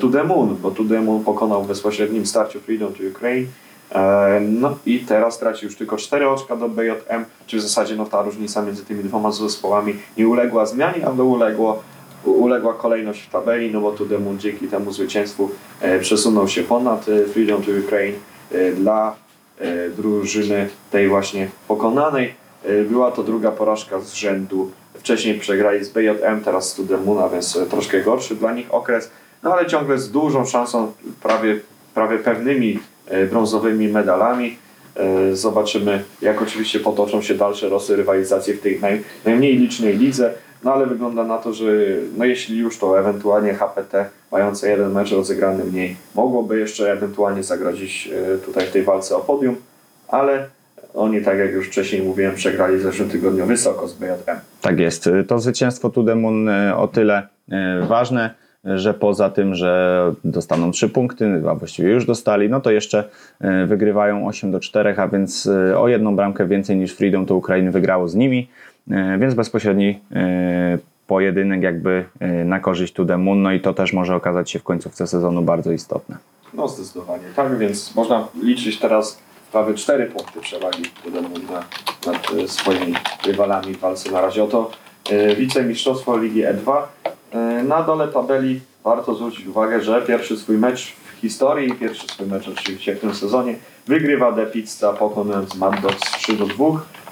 To 0.00 0.08
The 0.08 0.24
Moon, 0.24 0.56
bo 0.56 0.70
To 0.70 0.84
The 0.84 1.00
Moon 1.00 1.24
pokonał 1.24 1.64
w 1.64 1.68
bezpośrednim 1.68 2.26
starciu 2.26 2.60
Freedom 2.60 2.92
to 2.92 3.02
Ukraine. 3.10 3.46
E, 3.94 4.40
No 4.40 4.76
i 4.86 4.98
teraz 4.98 5.38
traci 5.38 5.64
już 5.66 5.76
tylko 5.76 5.96
4 5.96 6.28
oczka 6.28 6.56
do 6.56 6.68
BJM, 6.68 7.24
czy 7.46 7.56
w 7.56 7.60
zasadzie 7.60 7.96
no, 7.96 8.06
ta 8.06 8.22
różnica 8.22 8.62
między 8.62 8.84
tymi 8.84 9.04
dwoma 9.04 9.32
zespołami 9.32 9.94
nie 10.18 10.28
uległa 10.28 10.66
zmianie, 10.66 11.06
ale 11.06 11.24
uległo, 11.24 11.82
uległa 12.24 12.74
kolejność 12.74 13.22
w 13.22 13.30
tabeli, 13.30 13.70
no 13.70 13.80
bo 13.80 13.94
Moon 14.20 14.38
dzięki 14.38 14.68
temu 14.68 14.92
zwycięstwu 14.92 15.50
e, 15.80 15.98
przesunął 15.98 16.48
się 16.48 16.62
ponad 16.62 17.08
e, 17.08 17.24
Freedom 17.24 17.62
to 17.62 17.70
Ukraine 17.86 18.18
dla 18.76 19.16
drużyny 19.96 20.68
tej 20.90 21.08
właśnie 21.08 21.48
pokonanej. 21.68 22.34
Była 22.88 23.10
to 23.10 23.22
druga 23.22 23.52
porażka 23.52 24.00
z 24.00 24.12
rzędu. 24.12 24.70
Wcześniej 24.94 25.40
przegrali 25.40 25.84
z 25.84 25.88
BJM, 25.88 26.40
teraz 26.44 26.70
z 26.70 26.74
Tudemuna, 26.74 27.28
więc 27.28 27.58
troszkę 27.70 28.00
gorszy 28.00 28.36
dla 28.36 28.52
nich 28.52 28.74
okres. 28.74 29.10
No 29.42 29.52
ale 29.52 29.66
ciągle 29.66 29.98
z 29.98 30.10
dużą 30.10 30.44
szansą, 30.44 30.92
prawie, 31.22 31.60
prawie 31.94 32.18
pewnymi 32.18 32.78
brązowymi 33.30 33.88
medalami. 33.88 34.56
E, 34.96 35.36
Zobaczymy, 35.36 36.04
jak 36.22 36.42
oczywiście 36.42 36.80
potoczą 36.80 37.22
się 37.22 37.34
dalsze 37.34 37.68
losy 37.68 37.96
rywalizacji 37.96 38.54
w 38.54 38.60
tej 38.60 38.80
naj, 38.80 39.02
najmniej 39.24 39.56
licznej 39.58 39.98
lidze. 39.98 40.34
No 40.64 40.72
ale 40.74 40.86
wygląda 40.86 41.24
na 41.24 41.38
to, 41.38 41.52
że 41.52 41.64
no 42.16 42.24
jeśli 42.24 42.58
już 42.58 42.78
to 42.78 43.00
ewentualnie 43.00 43.54
HPT 43.54 44.10
mające 44.32 44.70
jeden 44.70 44.92
mecz 44.92 45.12
rozegrany 45.12 45.64
mniej 45.64 45.96
mogłoby 46.14 46.58
jeszcze 46.58 46.92
ewentualnie 46.92 47.42
zagrozić 47.42 48.10
e, 48.34 48.38
tutaj 48.38 48.66
w 48.66 48.70
tej 48.70 48.82
walce 48.82 49.16
o 49.16 49.20
podium, 49.20 49.56
ale 50.08 50.48
oni 50.94 51.22
tak 51.24 51.38
jak 51.38 51.52
już 51.52 51.66
wcześniej 51.66 52.02
mówiłem 52.02 52.34
przegrali 52.34 52.76
w 52.76 52.82
zeszłym 52.82 53.10
tygodniu 53.10 53.46
wysoko 53.46 53.88
z 53.88 53.94
BJM. 53.94 54.36
Tak 54.60 54.80
jest. 54.80 55.08
To 55.28 55.38
zwycięstwo 55.38 55.90
Tudemun 55.90 56.48
e, 56.48 56.76
o 56.76 56.88
tyle 56.88 57.28
e, 57.50 57.86
ważne, 57.88 58.34
że 58.64 58.94
poza 58.94 59.30
tym, 59.30 59.54
że 59.54 60.12
dostaną 60.24 60.70
3 60.70 60.88
punkty, 60.88 61.42
a 61.50 61.54
właściwie 61.54 61.90
już 61.90 62.06
dostali, 62.06 62.48
no 62.48 62.60
to 62.60 62.70
jeszcze 62.70 63.04
e, 63.40 63.66
wygrywają 63.66 64.28
8 64.28 64.50
do 64.50 64.60
4, 64.60 64.94
a 64.96 65.08
więc 65.08 65.46
e, 65.46 65.78
o 65.78 65.88
jedną 65.88 66.16
bramkę 66.16 66.46
więcej 66.46 66.76
niż 66.76 66.94
Freedom 66.94 67.26
to 67.26 67.34
Ukrainy 67.34 67.70
wygrało 67.70 68.08
z 68.08 68.14
nimi, 68.14 68.48
e, 68.90 69.18
więc 69.18 69.34
bezpośredni 69.34 70.00
pojedynek 71.06 71.62
jakby 71.62 72.04
na 72.44 72.60
korzyść 72.60 72.92
Tudemun, 72.92 73.42
no 73.42 73.52
i 73.52 73.60
to 73.60 73.74
też 73.74 73.92
może 73.92 74.16
okazać 74.16 74.50
się 74.50 74.58
w 74.58 74.62
końcówce 74.62 75.06
sezonu 75.06 75.42
bardzo 75.42 75.72
istotne. 75.72 76.16
No 76.54 76.68
zdecydowanie 76.68 77.24
tak, 77.36 77.58
więc 77.58 77.94
można 77.94 78.28
liczyć 78.42 78.78
teraz 78.78 79.18
prawie 79.52 79.74
4 79.74 80.06
punkty 80.06 80.40
przewagi 80.40 80.82
Tudemon 81.04 81.32
na, 81.32 81.64
nad 82.12 82.50
swoimi 82.50 82.94
rywalami 83.26 83.74
w 83.74 83.78
walce 83.78 84.10
na 84.10 84.20
razie 84.20 84.44
o 84.44 84.46
to 84.46 84.70
wicemistrzostwo 85.36 86.16
Ligi 86.16 86.42
E2. 86.42 86.82
E, 87.32 87.62
Na 87.62 87.82
dole 87.82 88.08
tabeli 88.08 88.60
warto 88.84 89.14
zwrócić 89.14 89.46
uwagę, 89.46 89.80
że 89.82 90.02
pierwszy 90.02 90.36
swój 90.36 90.58
mecz 90.58 90.92
w 91.16 91.20
historii, 91.20 91.74
pierwszy 91.74 92.06
swój 92.08 92.26
mecz 92.26 92.48
oczywiście 92.48 92.94
w 92.94 93.00
tym 93.00 93.14
sezonie 93.14 93.56
wygrywa 93.86 94.32
De 94.32 94.46
Pizza 94.46 94.92
pokonując 94.92 95.54
Mad 95.54 95.80
Dogs 95.80 96.10
3 96.12 96.32
do 96.32 96.46
2, 96.46 96.64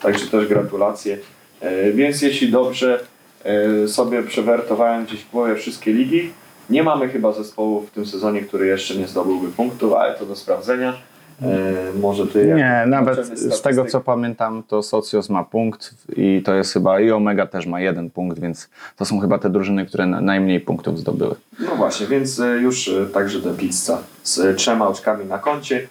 także 0.02 0.26
też 0.26 0.46
gratulacje. 0.48 1.18
E, 1.60 1.92
Więc 1.92 2.22
jeśli 2.22 2.50
dobrze 2.50 3.00
e, 3.44 3.88
sobie 3.88 4.22
przewertowałem 4.22 5.04
gdzieś 5.04 5.20
w 5.20 5.30
głowie 5.30 5.56
wszystkie 5.56 5.92
ligi, 5.92 6.32
nie 6.70 6.82
mamy 6.82 7.08
chyba 7.08 7.32
zespołu 7.32 7.80
w 7.80 7.90
tym 7.90 8.06
sezonie, 8.06 8.40
który 8.42 8.66
jeszcze 8.66 8.94
nie 8.96 9.08
zdobyłby 9.08 9.48
punktów, 9.48 9.92
ale 9.92 10.14
to 10.14 10.26
do 10.26 10.36
sprawdzenia. 10.36 10.94
E, 11.42 11.98
może 12.00 12.26
ty 12.26 12.46
Nie, 12.46 12.84
nawet 12.86 13.26
z 13.38 13.62
tego 13.62 13.84
co 13.84 14.00
pamiętam, 14.00 14.62
to 14.68 14.82
Socios 14.82 15.30
ma 15.30 15.44
punkt 15.44 15.94
i 16.16 16.42
to 16.44 16.54
jest 16.54 16.72
chyba 16.72 17.00
i 17.00 17.10
Omega 17.10 17.46
też 17.46 17.66
ma 17.66 17.80
jeden 17.80 18.10
punkt, 18.10 18.38
więc 18.38 18.68
to 18.96 19.04
są 19.04 19.20
chyba 19.20 19.38
te 19.38 19.50
drużyny, 19.50 19.86
które 19.86 20.06
na- 20.06 20.20
najmniej 20.20 20.60
punktów 20.60 20.98
zdobyły. 20.98 21.34
No 21.58 21.76
właśnie, 21.76 22.06
więc 22.06 22.40
e, 22.40 22.46
już 22.58 22.88
e, 22.88 23.06
także 23.06 23.40
do 23.40 23.54
pizza 23.54 23.98
z 24.22 24.56
trzema 24.58 24.88
oczkami 24.88 25.24
na 25.24 25.38
koncie. 25.38 25.88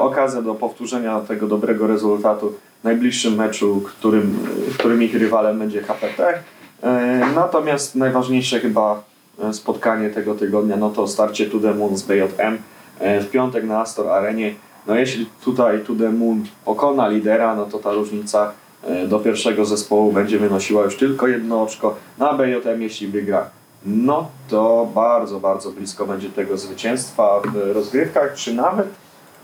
Okazja 0.00 0.42
do 0.42 0.54
powtórzenia 0.54 1.20
tego 1.20 1.46
dobrego 1.46 1.86
rezultatu 1.86 2.52
w 2.80 2.84
najbliższym 2.84 3.34
meczu, 3.34 3.80
którym, 3.86 4.38
którym 4.78 5.02
ich 5.02 5.14
rywalem 5.14 5.58
będzie 5.58 5.82
HPT. 5.82 6.42
Natomiast 7.34 7.94
najważniejsze 7.94 8.60
chyba 8.60 9.02
spotkanie 9.52 10.10
tego 10.10 10.34
tygodnia, 10.34 10.76
no 10.76 10.90
to 10.90 11.08
starcie 11.08 11.46
To 11.46 11.58
The 11.58 11.74
Moon 11.74 11.96
z 11.96 12.02
BJM 12.02 12.58
w 13.00 13.26
piątek 13.30 13.64
na 13.64 13.80
Astor 13.80 14.08
Arenie. 14.08 14.54
No 14.86 14.94
jeśli 14.94 15.26
tutaj 15.44 15.80
Moon 16.18 16.44
pokona 16.64 17.08
lidera, 17.08 17.54
no 17.54 17.66
to 17.66 17.78
ta 17.78 17.92
różnica 17.92 18.52
e, 18.84 19.06
do 19.06 19.20
pierwszego 19.20 19.64
zespołu 19.64 20.12
będzie 20.12 20.38
wynosiła 20.38 20.84
już 20.84 20.96
tylko 20.96 21.28
jedno 21.28 21.62
oczko. 21.62 21.96
Na 22.18 22.34
BJM 22.34 22.82
jeśli 22.82 23.08
wygra 23.08 23.50
no 23.86 24.30
to 24.48 24.88
bardzo, 24.94 25.40
bardzo 25.40 25.70
blisko 25.70 26.06
będzie 26.06 26.30
tego 26.30 26.58
zwycięstwa 26.58 27.40
w 27.40 27.74
rozgrywkach, 27.74 28.34
czy 28.34 28.54
nawet, 28.54 28.88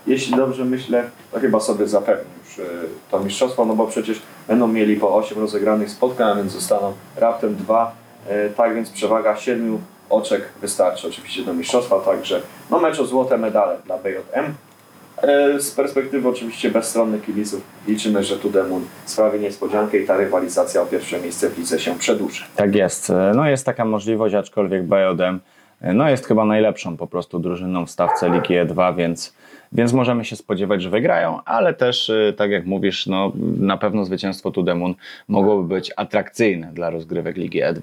jeśli 0.06 0.36
dobrze 0.36 0.64
myślę, 0.64 1.10
to 1.32 1.40
chyba 1.40 1.60
sobie 1.60 1.88
zapewni 1.88 2.30
już 2.44 2.58
e, 2.58 2.62
to 3.10 3.20
mistrzostwo, 3.20 3.64
no 3.64 3.76
bo 3.76 3.86
przecież 3.86 4.22
będą 4.48 4.66
mieli 4.66 4.96
po 4.96 5.16
8 5.16 5.38
rozegranych 5.38 5.90
spotkań, 5.90 6.30
a 6.30 6.34
więc 6.34 6.52
zostaną 6.52 6.92
raptem 7.16 7.56
dwa, 7.56 7.92
e, 8.28 8.50
tak 8.50 8.74
więc 8.74 8.90
przewaga 8.90 9.36
7 9.36 9.78
oczek 10.10 10.42
wystarczy 10.60 11.08
oczywiście 11.08 11.42
do 11.42 11.54
mistrzostwa, 11.54 12.00
także 12.00 12.40
no 12.70 12.80
mecz 12.80 13.00
o 13.00 13.06
złote 13.06 13.38
medale 13.38 13.76
dla 13.86 13.98
BJM. 13.98 14.54
E, 15.22 15.60
Z 15.60 15.70
perspektywy 15.70 16.28
oczywiście 16.28 16.70
bezstronnych 16.70 17.24
kibiców 17.24 17.60
liczymy, 17.88 18.24
że 18.24 18.38
Tudemun 18.38 18.84
sprawi 19.04 19.40
niespodziankę 19.40 19.98
i 19.98 20.06
ta 20.06 20.16
rywalizacja 20.16 20.82
o 20.82 20.86
pierwsze 20.86 21.20
miejsce 21.20 21.50
w 21.50 21.58
lidze 21.58 21.78
się 21.78 21.98
przedłuży. 21.98 22.44
Tak 22.56 22.74
jest. 22.74 23.12
No 23.34 23.48
jest 23.48 23.66
taka 23.66 23.84
możliwość, 23.84 24.34
aczkolwiek 24.34 24.82
BJM 24.82 25.40
no 25.94 26.08
jest 26.08 26.26
chyba 26.26 26.44
najlepszą 26.44 26.96
po 26.96 27.06
prostu 27.06 27.38
drużyną 27.38 27.86
w 27.86 27.90
stawce 27.90 28.30
Ligi 28.30 28.54
E2, 28.54 28.96
więc, 28.96 29.34
więc 29.72 29.92
możemy 29.92 30.24
się 30.24 30.36
spodziewać, 30.36 30.82
że 30.82 30.90
wygrają, 30.90 31.40
ale 31.44 31.74
też 31.74 32.12
tak 32.36 32.50
jak 32.50 32.66
mówisz, 32.66 33.06
no 33.06 33.32
na 33.60 33.76
pewno 33.76 34.04
zwycięstwo 34.04 34.50
Tudemun 34.50 34.94
mogłoby 35.28 35.74
być 35.74 35.92
atrakcyjne 35.96 36.70
dla 36.72 36.90
rozgrywek 36.90 37.36
Ligi 37.36 37.62
E2. 37.62 37.80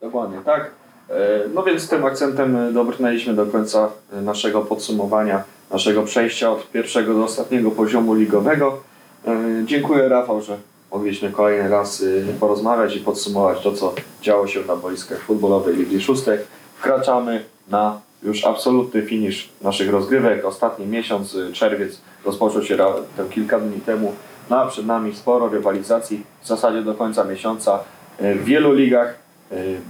Dokładnie, 0.00 0.38
tak. 0.44 0.70
E, 1.10 1.14
No 1.54 1.62
więc 1.62 1.88
tym 1.88 2.04
akcentem 2.04 2.56
e, 2.56 2.72
dobrnęliśmy 2.72 3.34
do 3.34 3.46
końca 3.46 3.88
e, 4.12 4.20
naszego 4.20 4.60
podsumowania, 4.60 5.44
naszego 5.70 6.02
przejścia 6.02 6.52
od 6.52 6.70
pierwszego 6.70 7.14
do 7.14 7.24
ostatniego 7.24 7.70
poziomu 7.70 8.14
ligowego. 8.14 8.78
E, 9.26 9.62
Dziękuję 9.64 10.08
Rafał, 10.08 10.42
że 10.42 10.56
mogliśmy 10.92 11.30
kolejny 11.30 11.68
raz 11.68 12.02
e, 12.02 12.32
porozmawiać 12.40 12.96
i 12.96 13.00
podsumować 13.00 13.60
to, 13.62 13.72
co 13.72 13.94
działo 14.22 14.46
się 14.46 14.60
na 14.64 14.76
boiskach 14.76 15.18
futbolowej 15.18 15.76
Ligi 15.76 16.00
Szóstek. 16.00 16.46
Wkraczamy 16.78 17.44
na 17.68 18.00
już 18.22 18.44
absolutny 18.44 19.02
finisz 19.02 19.48
naszych 19.62 19.90
rozgrywek. 19.90 20.44
Ostatni 20.44 20.86
miesiąc, 20.86 21.34
e, 21.34 21.52
czerwiec, 21.52 22.00
rozpoczął 22.24 22.62
się 22.62 22.76
raptem 22.76 23.28
kilka 23.28 23.60
dni 23.60 23.80
temu. 23.80 24.12
No 24.50 24.60
a 24.60 24.66
przed 24.66 24.86
nami 24.86 25.14
sporo 25.14 25.48
rywalizacji, 25.48 26.24
w 26.42 26.46
zasadzie 26.46 26.82
do 26.82 26.94
końca 26.94 27.24
miesiąca 27.24 27.78
e, 28.18 28.34
w 28.34 28.44
wielu 28.44 28.72
ligach. 28.72 29.24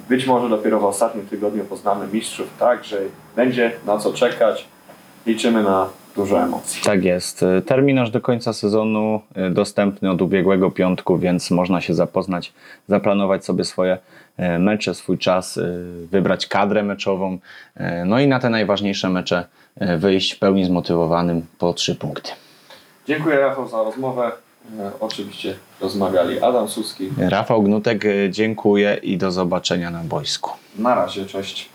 Być 0.08 0.26
może 0.26 0.48
dopiero 0.48 0.80
w 0.80 0.84
ostatnim 0.84 1.26
tygodniu 1.26 1.64
poznamy 1.64 2.06
mistrzów, 2.12 2.46
tak, 2.58 2.84
że 2.84 3.00
będzie 3.37 3.72
na 3.87 3.98
co 3.98 4.12
czekać. 4.12 4.68
Liczymy 5.26 5.62
na 5.62 5.88
dużo 6.16 6.42
emocji. 6.42 6.83
Tak 6.83 7.04
jest. 7.04 7.42
Y, 7.42 7.62
Terminarz 7.62 8.10
do 8.10 8.20
końca 8.20 8.52
sezonu 8.52 9.20
y, 9.37 9.50
dostępny 9.50 10.10
od 10.10 10.22
ubiegłego 10.22 10.70
piątku, 10.70 11.18
więc 11.18 11.50
można 11.50 11.81
się 11.81 11.94
zapoznać, 11.94 12.52
zaplanować 12.88 13.44
sobie 13.44 13.64
swoje 13.64 13.98
y, 14.38 14.58
mecze, 14.58 14.94
swój 14.94 15.18
czas, 15.18 15.60
wybrać 16.10 16.46
kadrę 16.46 16.83
meczową, 16.83 17.38
no 18.06 18.20
i 18.20 18.27
na 18.27 18.40
te 18.40 18.50
najważniejsze 18.50 19.10
mecze 19.10 19.44
wyjść 19.98 20.33
w 20.33 20.38
pełni 20.38 20.64
zmotywowanym 20.64 21.46
po 21.58 21.72
trzy 21.72 21.94
punkty. 21.94 22.31
Dziękuję 23.08 23.40
Rafał 23.40 23.68
za 23.68 23.83
rozmowę. 23.83 24.33
Oczywiście 25.00 25.54
rozmawiali 25.81 26.40
Adam 26.42 26.68
Suski. 26.68 27.10
Rafał 27.18 27.62
Gnutek, 27.62 28.04
dziękuję 28.31 28.98
i 29.02 29.18
do 29.18 29.33
zobaczenia 29.33 29.90
na 29.90 30.04
boisku. 30.04 30.50
Na 30.79 30.94
razie, 30.94 31.27
cześć. 31.27 31.73